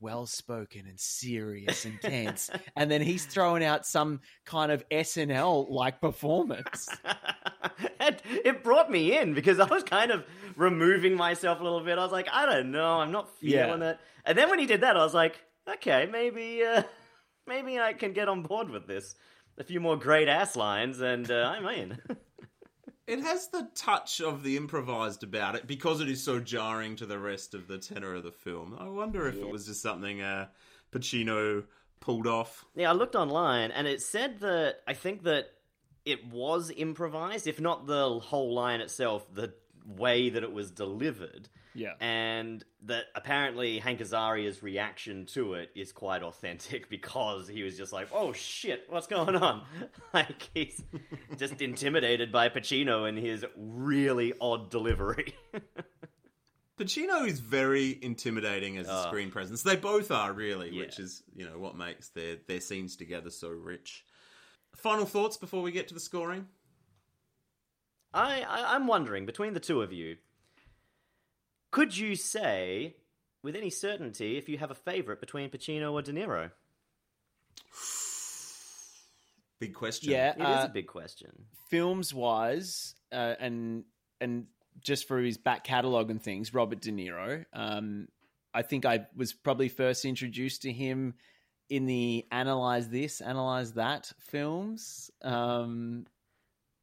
[0.00, 5.70] well spoken and serious and tense, and then he's throwing out some kind of SNL
[5.70, 6.88] like performance.
[8.00, 10.24] and it brought me in because I was kind of
[10.56, 11.98] removing myself a little bit.
[11.98, 13.90] I was like, I don't know, I'm not feeling Yeah.
[13.90, 13.98] it.
[14.24, 16.82] And then when he did that, I was like, okay, maybe, uh,
[17.46, 19.14] maybe I can get on board with this.
[19.58, 21.98] A few more great ass lines, and uh, I'm in.
[23.10, 27.06] It has the touch of the improvised about it because it is so jarring to
[27.06, 28.76] the rest of the tenor of the film.
[28.78, 30.46] I wonder if it was just something uh,
[30.92, 31.64] Pacino
[31.98, 32.64] pulled off.
[32.76, 35.48] yeah, I looked online, and it said that I think that
[36.04, 39.54] it was improvised, if not the whole line itself, the
[39.86, 41.48] way that it was delivered.
[41.72, 41.92] Yeah.
[42.00, 47.92] and that apparently Hank Azaria's reaction to it is quite authentic because he was just
[47.92, 49.62] like, "Oh shit, what's going on?"
[50.12, 50.82] like he's
[51.36, 55.32] just intimidated by Pacino and his really odd delivery.
[56.76, 59.02] Pacino is very intimidating as a Oh.
[59.06, 59.62] screen presence.
[59.62, 60.80] They both are really, Yeah.
[60.82, 64.04] which is you know what makes their their scenes together so rich.
[64.74, 66.48] Final thoughts before we get to the scoring.
[68.12, 70.16] I, I I'm wondering between the two of you,
[71.70, 72.96] could you say
[73.42, 76.50] with any certainty if you have a favorite between Pacino or De Niro?
[79.58, 80.10] Big question.
[80.10, 81.30] Yeah, It is uh, a big question.
[81.68, 83.84] films wise, uh, and
[84.20, 84.46] and
[84.80, 87.44] just for his back catalogue and things, Robert De Niro.
[87.52, 88.08] Um,
[88.54, 91.14] I think I was probably first introduced to him
[91.68, 96.06] in the Analyze This, Analyze That films, um,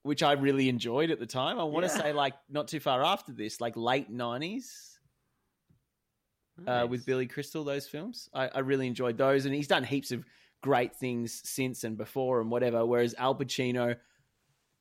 [0.07, 1.59] which I really enjoyed at the time.
[1.59, 2.01] I want to Yeah.
[2.01, 4.97] say, like, not too far after this, like late 90s
[6.65, 8.29] uh, with Billy Crystal, those films.
[8.33, 9.45] I, I really enjoyed those.
[9.45, 10.25] And he's done heaps of
[10.63, 12.85] great things since and before and whatever.
[12.85, 13.95] Whereas Al Pacino,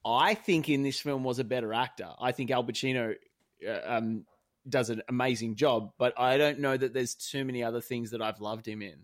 [0.05, 2.09] I think in this film was a better actor.
[2.19, 3.15] I think Al Pacino
[3.69, 4.25] uh, um,
[4.69, 8.23] does an amazing job, but I don't know that there's too many other things that
[8.23, 9.01] I've loved him in.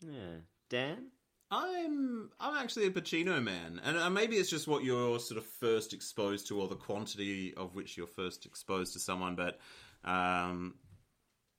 [0.00, 0.38] Yeah.
[0.68, 1.06] Dan?
[1.50, 5.46] I'm I'm actually a Pacino man, and uh, maybe it's just what you're sort of
[5.46, 9.36] first exposed to, or the quantity of which you're first exposed to someone.
[9.36, 9.60] But
[10.04, 10.74] um,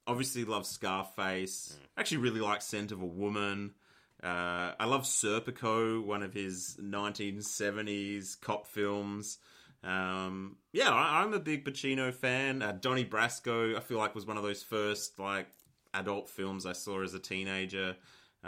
[0.05, 1.77] obviously, love Scarface.
[1.97, 3.73] Actually, really like Scent of a Woman.
[4.21, 9.37] Uh, I love Serpico, one of his 1970s cop films.
[9.83, 12.61] Um, yeah, I, I'm a big Pacino fan.
[12.61, 15.47] Uh, Donnie Brasco, I feel like was one of those first like
[15.93, 17.95] adult films I saw as a teenager,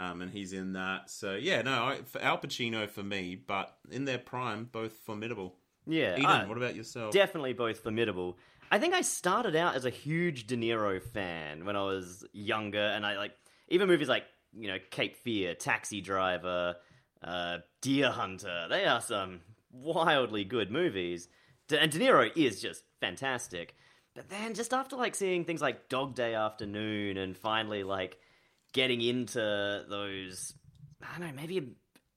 [0.00, 1.10] um, and he's in that.
[1.10, 5.56] So yeah, no, I, for Al Pacino for me, but in their prime, both formidable.
[5.86, 6.14] Yeah.
[6.14, 7.12] Eden, I- what about yourself?
[7.12, 8.38] Definitely both formidable.
[8.72, 12.78] I think I started out as a huge De Niro fan when I was younger,
[12.78, 13.32] and I like
[13.68, 14.24] even movies like
[14.56, 16.76] you know Cape Fear, Taxi Driver,
[17.22, 18.66] uh, Deer Hunter.
[18.70, 19.40] They are some
[19.72, 21.28] wildly good movies,
[21.68, 23.74] De- and De Niro is just fantastic.
[24.14, 28.18] But then just after like seeing things like Dog Day Afternoon, and finally like
[28.72, 29.38] getting into
[29.88, 30.54] those,
[31.02, 31.72] I don't know, maybe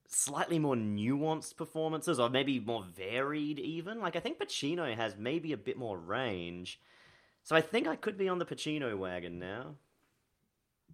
[0.08, 5.54] slightly more nuanced performances or maybe more varied even like i think pacino has maybe
[5.54, 6.80] a bit more range
[7.42, 9.74] so i think i could be on the pacino wagon now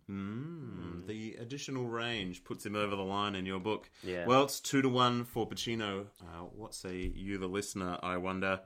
[0.09, 3.91] Mm, the additional range puts him over the line in your book.
[4.03, 4.25] Yeah.
[4.25, 6.07] Well, it's two to one for Pacino.
[6.19, 7.99] Uh, what say you, the listener?
[8.01, 8.61] I wonder.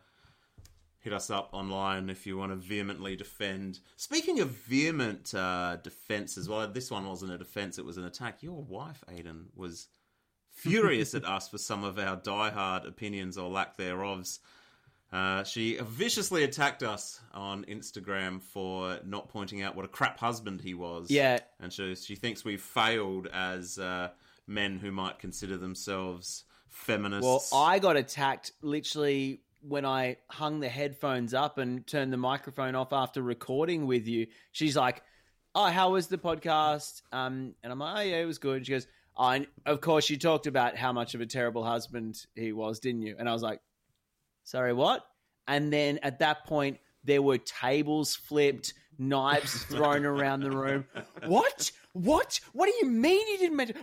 [1.03, 3.79] Hit us up online if you want to vehemently defend.
[3.97, 8.41] Speaking of vehement uh, defenses, well, this one wasn't a defense; it was an attack.
[8.41, 9.87] Your wife, Aiden, was
[10.53, 14.25] furious at us for some of our diehard opinions or lack thereof.
[15.11, 20.61] Uh, she viciously attacked us on Instagram for not pointing out what a crap husband
[20.61, 21.11] he was.
[21.11, 21.39] Yeah.
[21.59, 24.09] And she, she thinks we've failed as uh,
[24.47, 27.51] men who might consider themselves feminists.
[27.51, 32.75] Well, I got attacked literally when I hung the headphones up and turned the microphone
[32.75, 34.27] off after recording with you.
[34.51, 35.01] She's like,
[35.55, 38.71] "Oh, how was the podcast?" Um, and I'm like, "Oh yeah, it was good." She
[38.73, 42.51] goes, oh, and "Of course, you talked about how much of a terrible husband he
[42.51, 43.61] was, didn't you?" And I was like,
[44.43, 45.05] "Sorry, what?"
[45.47, 50.85] And then at that point, there were tables flipped, knives thrown around the room.
[51.25, 51.71] What?
[51.93, 52.39] What?
[52.53, 53.75] What do you mean you didn't mention?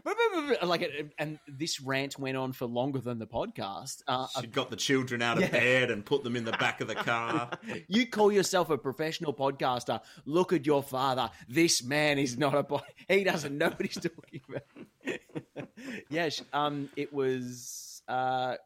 [0.63, 4.03] Like, it- and this rant went on for longer than the podcast.
[4.09, 6.89] Uh, she got the children out of bed and put them in the back of
[6.89, 7.51] the car.
[7.89, 10.01] you call yourself a professional podcaster.
[10.25, 11.31] Look at your father.
[11.49, 12.63] This man is not a.
[12.65, 15.69] bo- He doesn't know what he's talking about.
[16.11, 18.57] yes, um, it was uh,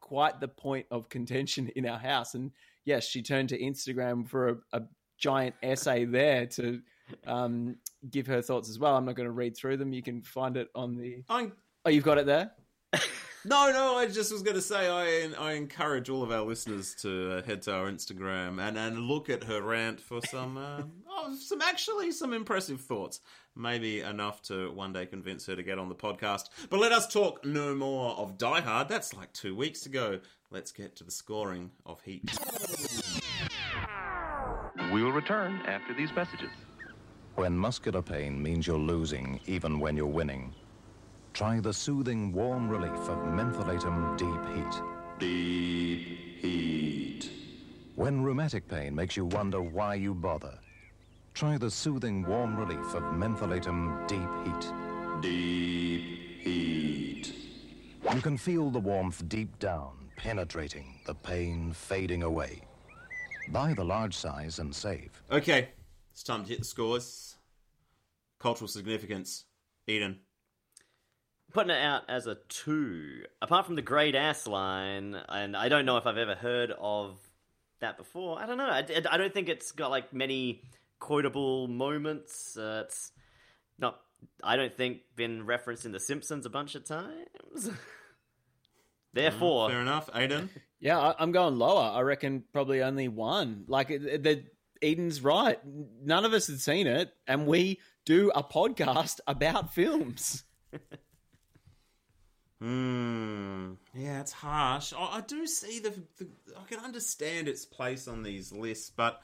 [0.00, 2.50] quite the point of contention in our house, and
[2.84, 4.82] yes, she turned to Instagram for a, a
[5.18, 6.80] giant essay there to
[7.26, 7.76] um,
[8.10, 8.96] give her thoughts as well.
[8.96, 9.92] I'm not going to read through them.
[9.92, 11.22] You can find it on the.
[11.28, 11.50] I,
[11.84, 12.50] Oh, you've got it there.
[13.46, 16.94] no, no, I just was going to say I, I encourage all of our listeners
[17.02, 20.82] to uh, head to our Instagram and, and look at her rant for some uh,
[21.08, 23.20] oh, some actually some impressive thoughts.
[23.56, 26.50] Maybe enough to one day convince her to get on the podcast.
[26.68, 28.88] But let us talk no more of Die Hard.
[28.88, 30.20] That's like two weeks ago.
[30.50, 32.30] Let's get to the scoring of Heat.
[34.92, 36.50] We will return after these messages.
[37.38, 40.52] When muscular pain means you're losing even when you're winning,
[41.34, 44.82] try the soothing warm relief of mentholatum deep heat.
[45.20, 47.30] Deep heat.
[47.94, 50.58] When rheumatic pain makes you wonder why you bother,
[51.32, 54.72] try the soothing warm relief of mentholatum deep heat.
[55.22, 57.32] Deep heat.
[58.16, 62.62] You can feel the warmth deep down, penetrating, the pain fading away.
[63.50, 65.22] Buy the large size and save.
[65.30, 65.68] Okay,
[66.18, 67.27] it's time to hit the scores.
[68.38, 69.44] Cultural significance.
[69.86, 70.20] Eden.
[71.52, 73.22] putting it out as a two.
[73.40, 77.18] Apart from the great ass line, and I don't know if I've ever heard of
[77.80, 78.38] that before.
[78.38, 78.68] I don't know.
[78.68, 80.62] I, I don't think it's got like many
[80.98, 82.56] quotable moments.
[82.56, 83.12] Uh, it's
[83.78, 83.98] not.
[84.44, 87.70] I don't think been referenced in The Simpsons a bunch of times.
[89.12, 90.10] Therefore, Fair enough.
[90.12, 90.48] Aiden.
[90.80, 91.90] Yeah, I, I'm going lower.
[91.92, 93.64] I reckon probably only one.
[93.66, 94.44] Like it- it- the
[94.80, 95.58] Eden's right.
[95.66, 100.42] None of us had seen it, and we do a podcast about films.
[102.58, 103.74] Hmm.
[103.94, 104.94] Yeah, it's harsh.
[104.96, 106.26] I, I do see the, the.
[106.58, 109.20] I can understand its place on these lists, but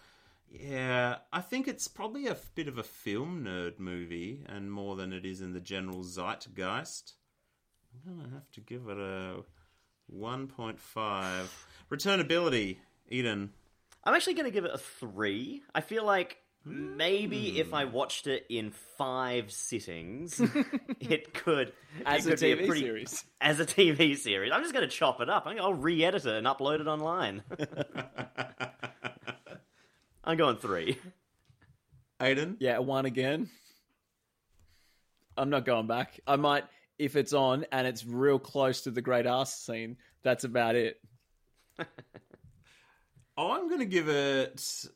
[0.50, 4.96] yeah, I think it's probably a f- bit of a film nerd movie, and more
[4.96, 7.14] than it is in the general zeitgeist.
[8.06, 9.44] I'm gonna have to give it a
[10.08, 11.50] one point five.
[11.90, 12.76] Returnability,
[13.08, 13.50] Eden.
[14.04, 15.62] I'm actually going to give it a three.
[15.74, 17.92] I feel like maybe if I hmm.
[17.92, 20.40] watched it in five sittings,
[21.00, 21.72] it could
[22.06, 23.24] As it a could be TV pretty, series.
[23.40, 25.46] As a TV series, I'm just going to chop it up.
[25.46, 27.42] I'm- I'll re-edit it and upload it online.
[30.24, 30.98] I'm going three.
[32.20, 32.56] Aiden.
[32.58, 33.50] Yeah, one again.
[35.36, 36.20] I'm not going back.
[36.26, 36.64] I might
[36.98, 39.96] if it's on and it's real close to the great ass scene.
[40.22, 41.00] That's about it.
[43.36, 44.86] I'm going to give it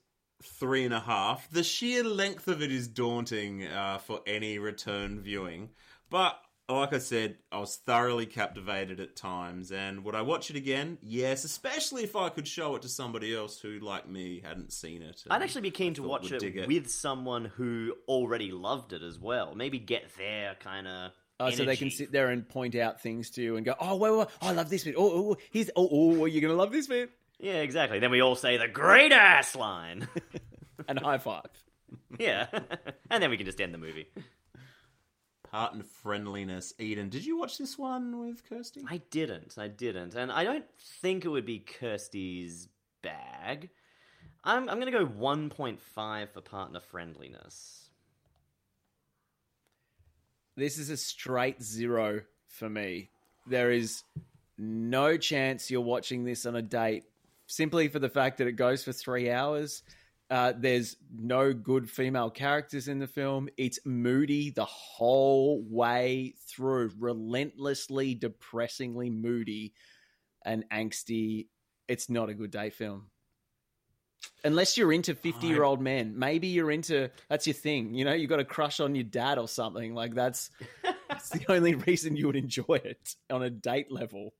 [0.43, 1.51] three and a half.
[1.51, 5.71] The sheer length of it is daunting uh, for any return viewing,
[6.11, 9.73] but like I said, I was thoroughly captivated at times.
[9.73, 10.99] And would I watch it again?
[11.03, 15.03] Yes, especially if I could show it to somebody else who, like me, hadn't seen
[15.03, 15.25] it.
[15.31, 19.19] I'd actually be keen to watch would it, with someone who already loved it as
[19.19, 19.55] well.
[19.55, 21.13] Maybe get their kind of.
[21.41, 23.95] Oh, so they can sit there and point out things to you and go, "Oh,
[23.95, 24.97] wait, wait, oh, I love this bit.
[24.99, 27.99] Oh, oh, here's oh, oh, you're gonna love this bit." Yeah, exactly.
[27.99, 30.09] Then we all say the great ass line.
[30.89, 31.51] and high five.
[32.19, 32.47] yeah.
[33.11, 34.09] and then we can just end the movie.
[35.51, 36.75] Partner friendliness.
[36.79, 38.85] Eden, did you watch this one with Kirsty?
[38.89, 39.57] I didn't.
[39.57, 40.15] I didn't.
[40.15, 40.65] And I don't
[41.01, 42.69] think it would be Kirsty's
[43.03, 43.71] bag.
[44.45, 47.89] I'm, I'm going to go 1.5 for partner friendliness.
[50.57, 53.11] This is a straight zero for me.
[53.47, 54.03] There is
[54.59, 57.05] no chance you're watching this on a date
[57.49, 59.83] simply for the fact that it goes for three hours.
[60.31, 63.49] Uh, there's no good female characters in the film.
[63.57, 69.73] It's moody the whole way through, relentlessly, depressingly moody
[70.45, 71.47] and angsty.
[71.89, 73.07] It's not a good date film.
[74.45, 76.19] Unless you're into 50 year old men.
[76.19, 77.95] Maybe you're into, that's your thing.
[77.95, 79.95] You know, you've got a crush on your dad or something.
[79.95, 80.51] Like, that's,
[81.09, 84.35] that's the only reason you would enjoy it on a date level.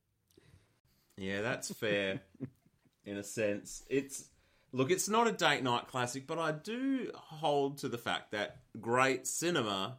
[1.17, 2.21] Yeah, that's fair
[3.09, 3.83] in a sense.
[3.89, 4.25] It's
[4.71, 8.57] look, it's not a date night classic, but I do hold to the fact that
[8.79, 9.97] great cinema,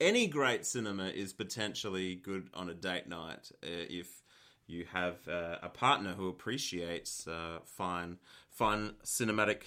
[0.00, 4.22] any great cinema, is potentially good on a date night uh, if
[4.66, 8.18] you have uh, a partner who appreciates uh, fine,
[8.50, 9.62] fine cinematic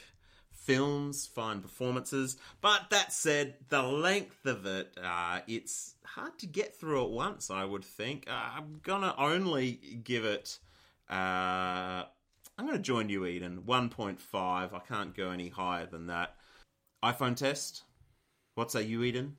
[0.52, 2.38] films, fine performances.
[2.62, 7.50] But that said, the length of it, uh, it's hard to get through at once.
[7.50, 8.28] I would think.
[8.30, 9.72] Uh, I'm gonna only
[10.04, 10.60] give it.
[11.10, 12.04] Uh,
[12.58, 13.64] I'm going to join you, Eden.
[13.66, 14.20] 1.5.
[14.34, 16.36] I can't go any higher than that.
[17.04, 17.84] iPhone test.
[18.56, 19.38] What say you, Eden?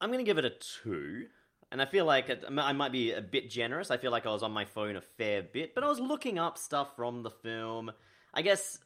[0.00, 0.52] I'm going to give it a
[0.84, 1.26] 2.
[1.72, 3.90] And I feel like it, I might be a bit generous.
[3.90, 6.38] I feel like I was on my phone a fair bit, but I was looking
[6.38, 7.92] up stuff from the film.
[8.34, 8.78] I guess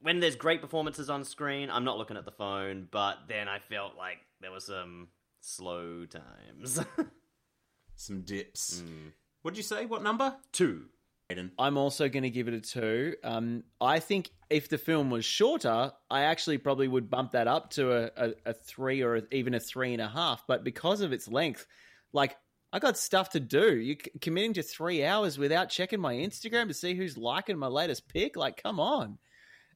[0.00, 3.58] when there's great performances on screen, I'm not looking at the phone, but then I
[3.58, 5.08] felt like there were some
[5.40, 6.80] slow times.
[7.96, 8.80] Some dips.
[8.80, 9.08] Hmm.
[9.42, 9.84] What'd you say?
[9.84, 10.34] What number?
[10.52, 10.86] Two.
[11.30, 11.50] Aiden.
[11.58, 13.14] I'm also going to give it a two.
[13.22, 17.70] Um, I think if the film was shorter, I actually probably would bump that up
[17.70, 20.44] to a, a, a three or even a three and a half.
[20.46, 21.66] But because of its length,
[22.12, 22.36] like
[22.72, 23.76] I got stuff to do.
[23.76, 27.66] You c- committing to three hours without checking my Instagram to see who's liking my
[27.66, 28.36] latest pic?
[28.36, 29.18] Like, come on.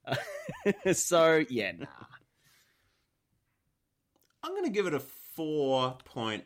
[0.93, 1.87] so yeah, nah.
[4.43, 5.03] I'm going to give it a
[5.39, 6.43] 4.5.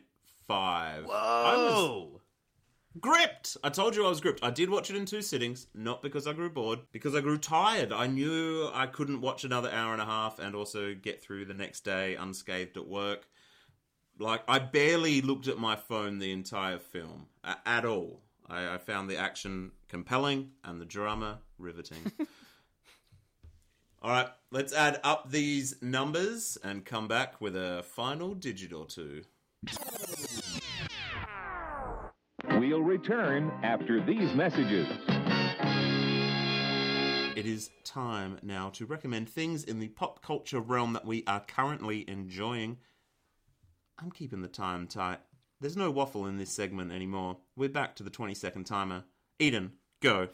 [0.49, 2.21] I was Whoa!
[2.99, 3.57] Gripped.
[3.63, 4.43] I told you I was gripped.
[4.43, 7.37] I did watch it in two sittings, not because I grew bored, because I grew
[7.37, 7.91] tired.
[7.93, 11.53] I knew I couldn't watch another hour and a half and also get through the
[11.53, 13.27] next day unscathed at work.
[14.17, 18.21] Like, I barely looked at my phone the entire film a- at all.
[18.49, 22.11] I, I found the action compelling and the drama riveting.
[24.01, 28.85] all right, let's add up these numbers and come back with a final digit or
[28.85, 29.21] two.
[32.59, 34.85] We'll return after these messages.
[37.37, 41.39] It is time now to recommend things in the pop culture realm that we are
[41.39, 42.79] currently enjoying.
[43.97, 45.19] I'm keeping the time tight.
[45.61, 47.37] There's no waffle in this segment anymore.
[47.55, 49.05] We're back to the 20 second timer.
[49.39, 50.27] Eden, go.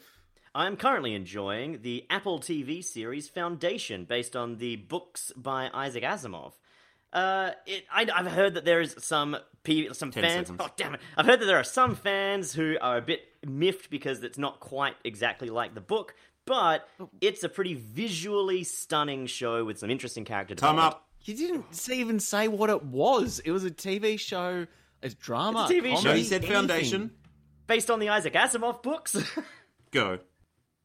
[0.52, 6.54] I'm currently enjoying the Apple TV series Foundation, based on the books by Isaac Asimov.
[7.12, 10.48] Uh, it, I, I've heard that there is some pe- some Ten fans.
[10.48, 10.60] seconds.
[10.60, 11.00] Oh damn it!
[11.16, 14.60] I've heard that there are some fans who are a bit miffed because it's not
[14.60, 16.14] quite exactly like the book,
[16.46, 16.88] but
[17.20, 21.06] it's a pretty visually stunning show with some interesting character Time up.
[21.24, 23.40] You didn't even say what it was.
[23.44, 24.66] It was a TV show.
[25.02, 25.62] It's drama.
[25.62, 25.94] It's a TV show.
[25.96, 26.52] comedy, No, you said anything.
[26.54, 27.10] Foundation.
[27.66, 29.16] based on the Isaac Asimov books.
[29.90, 30.18] Go.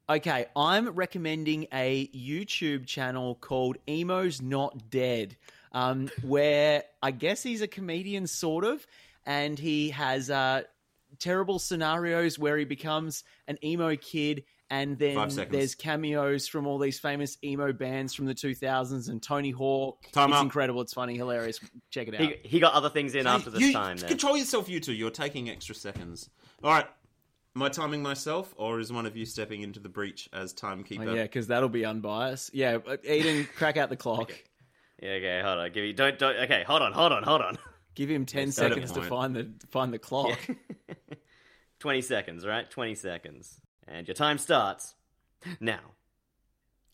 [0.10, 5.38] Okay, I'm recommending a YouTube channel called Emo's Not Dead,
[5.72, 8.86] um, where I guess he's a comedian, sort of,
[9.26, 10.64] and he has uh,
[11.20, 17.00] terrible scenarios where he becomes an emo kid, and then there's cameos from all these
[17.00, 20.00] famous emo bands from the 2000s and Tony Hawk.
[20.12, 20.44] Time it's up.
[20.44, 20.82] incredible.
[20.82, 21.60] It's funny, hilarious.
[21.90, 22.22] Check it out.
[22.22, 23.98] he, he got other things in after this you, time.
[23.98, 24.08] Then.
[24.08, 24.94] Control yourself, you two.
[24.94, 26.30] You're taking extra seconds.
[26.64, 26.88] All right.
[27.54, 31.04] Am I timing myself, or is one of you stepping into the breach as timekeeper?
[31.04, 32.54] Oh, yeah, because that'll be unbiased.
[32.54, 34.32] Yeah, Eden, crack out the clock.
[35.02, 35.72] Yeah, okay, hold on.
[35.72, 36.36] Give you don't don't.
[36.38, 37.58] Okay, hold on, hold on, hold on.
[37.96, 40.40] Give him ten Yes, at seconds to find the find the clock.
[41.80, 42.70] Twenty seconds, right?
[42.70, 44.94] Twenty seconds, and your time starts
[45.60, 45.80] now.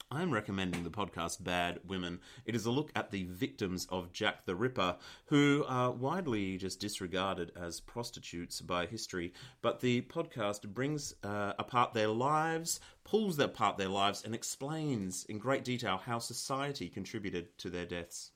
[0.09, 2.21] I'm recommending the podcast Bad Women.
[2.45, 4.95] It is a look at the victims of Jack the Ripper,
[5.25, 9.33] who are widely just disregarded as prostitutes by history.
[9.61, 15.39] But the podcast brings uh, apart their lives, pulls apart their lives, and explains in
[15.39, 18.31] great detail how society contributed to their deaths.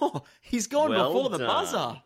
[0.00, 1.46] Oh, he's gone Well before the done.
[1.46, 2.02] buzzer.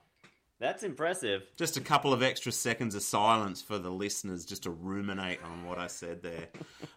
[0.62, 1.42] That's impressive.
[1.56, 5.64] Just a couple of extra seconds of silence for the listeners just to ruminate on
[5.64, 6.46] what I said there.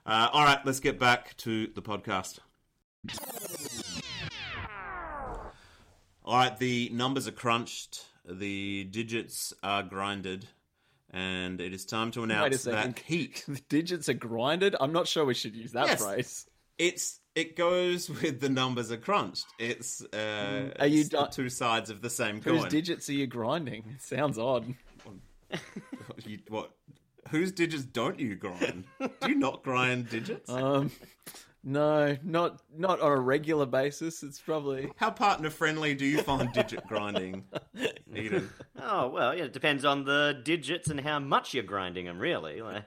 [0.06, 2.38] Uh, all right, let's get back to the podcast.
[6.24, 10.48] All right, the numbers are crunched, the digits are grinded,
[11.10, 12.96] and it is time to Wait a announce second.
[12.98, 13.46] that Heat.
[13.48, 14.76] The digits are grinded.
[14.80, 16.04] I'm not sure we should use that Yes.
[16.04, 16.46] phrase.
[16.78, 19.46] It's it goes with the numbers are crunched.
[19.60, 22.56] It's uh, Are you it's the two sides of the same coin.
[22.56, 23.84] Whose digits are you grinding?
[23.96, 24.74] It sounds odd.
[26.26, 26.72] You- what?
[27.30, 28.86] Whose digits don't you grind?
[29.00, 30.50] Do you not grind digits?
[30.50, 30.92] Um,
[31.64, 34.22] no, not not on a regular basis.
[34.22, 37.46] It's probably How partner friendly do you find digit grinding,
[38.16, 38.50] Eden?
[38.80, 42.20] Oh well, yeah, it depends on the digits and how much you're grinding them.
[42.20, 42.84] Really, like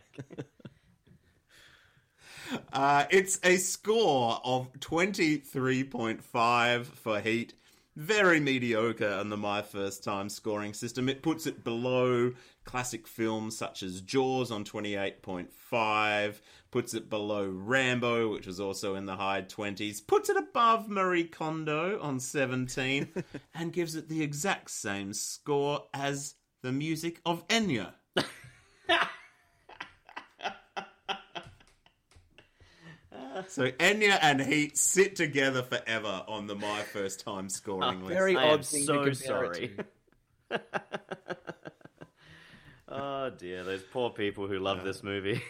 [2.72, 7.54] Uh, it's a score of 23.5 for Heat.
[7.96, 11.08] Very mediocre on the My First Time scoring system.
[11.08, 12.32] It puts it below
[12.64, 16.34] classic films such as Jaws on 28.5,
[16.70, 21.24] puts it below Rambo, which was also in the high 20s, puts it above Marie
[21.24, 23.08] Kondo on 17,
[23.54, 27.94] and gives it the exact same score as the music of Enya.
[33.46, 38.08] So Enya and Heat sit together forever on the My First Time scoring ah, list.
[38.08, 39.76] very I am odd thing so to compare sorry.
[39.78, 39.86] it
[40.50, 40.60] to.
[42.88, 45.42] oh dear, those poor people who love uh, this movie.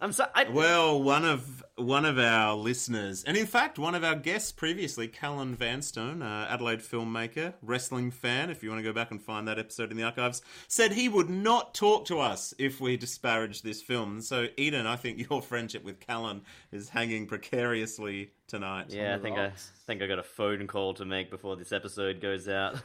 [0.00, 0.30] I'm sorry.
[0.34, 4.52] I, Well, one of one of our listeners, and in fact, one of our guests
[4.52, 8.50] previously, Callan Vanstone, uh, Adelaide filmmaker, wrestling fan.
[8.50, 11.08] If you want to go back and find that episode in the archives, said he
[11.08, 14.20] would not talk to us if we disparaged this film.
[14.20, 16.42] So, Eden, I think your friendship with Callan
[16.72, 18.86] is hanging precariously tonight.
[18.90, 19.52] yeah, I think I
[19.86, 22.76] think I got a phone call to make before this episode goes out.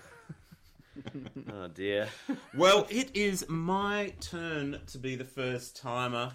[1.53, 2.07] oh dear.
[2.55, 6.34] Well, it is my turn to be the first timer.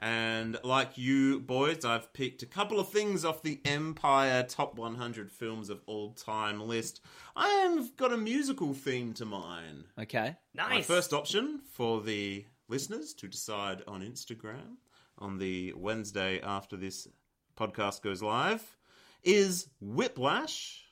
[0.00, 5.32] And like you boys, I've picked a couple of things off the Empire Top 100
[5.32, 7.00] Films of All Time list.
[7.34, 9.84] I have got a musical theme to mine.
[9.98, 10.36] Okay.
[10.54, 10.70] Nice.
[10.70, 14.76] My first option for the listeners to decide on Instagram
[15.18, 17.08] on the Wednesday after this
[17.56, 18.76] podcast goes live
[19.24, 20.84] is Whiplash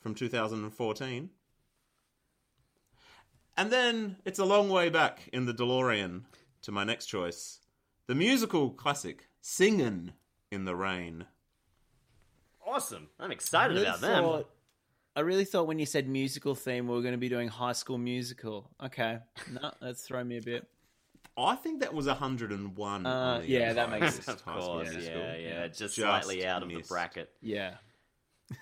[0.00, 1.28] from 2014.
[3.58, 6.22] And then it's a long way back in the DeLorean
[6.62, 7.60] to my next choice
[8.06, 10.12] the musical classic Singin'
[10.50, 11.26] in the Rain.
[12.66, 13.08] Awesome.
[13.18, 14.24] I'm excited really about them.
[14.24, 14.50] thought-
[15.14, 17.72] I really thought when you said musical theme, we were going to be doing High
[17.72, 18.68] School Musical.
[18.84, 19.18] Okay,
[19.50, 20.68] no, that's thrown me a bit.
[21.38, 23.06] I think that was 101.
[23.06, 25.18] Uh, on yeah, that makes list, of course, Musical.
[25.18, 27.30] yeah, yeah, just, Just slightly out of the bracket.
[27.40, 27.76] Yeah.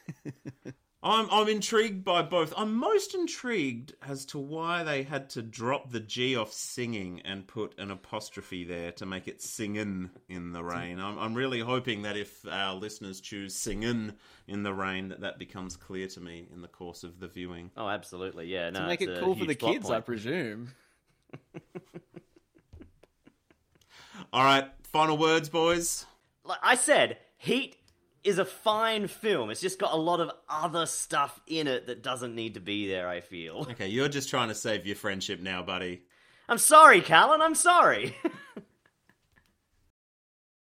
[1.04, 2.54] I'm I'm intrigued by both.
[2.56, 7.46] I'm most intrigued as to why they had to drop the G off singing and
[7.46, 10.98] put an apostrophe there to make it singin' in the rain.
[10.98, 14.14] I'm I'm really hoping that if our listeners choose singin'
[14.48, 17.70] in the rain, that that becomes clear to me in the course of the viewing.
[17.76, 18.70] Oh, absolutely, yeah.
[18.70, 20.72] No, to make it cool for the huge plot kids, I presume.
[24.32, 26.06] All right, final words, boys.
[26.44, 27.76] Like I said, Heat
[28.24, 29.50] is a fine film.
[29.50, 32.88] It's just got a lot of other stuff in it that doesn't need to be
[32.88, 33.08] there.
[33.08, 33.66] I feel.
[33.70, 36.02] Okay, you're just trying to save your friendship now, buddy.
[36.48, 37.40] I'm sorry, Callan.
[37.40, 38.16] I'm sorry.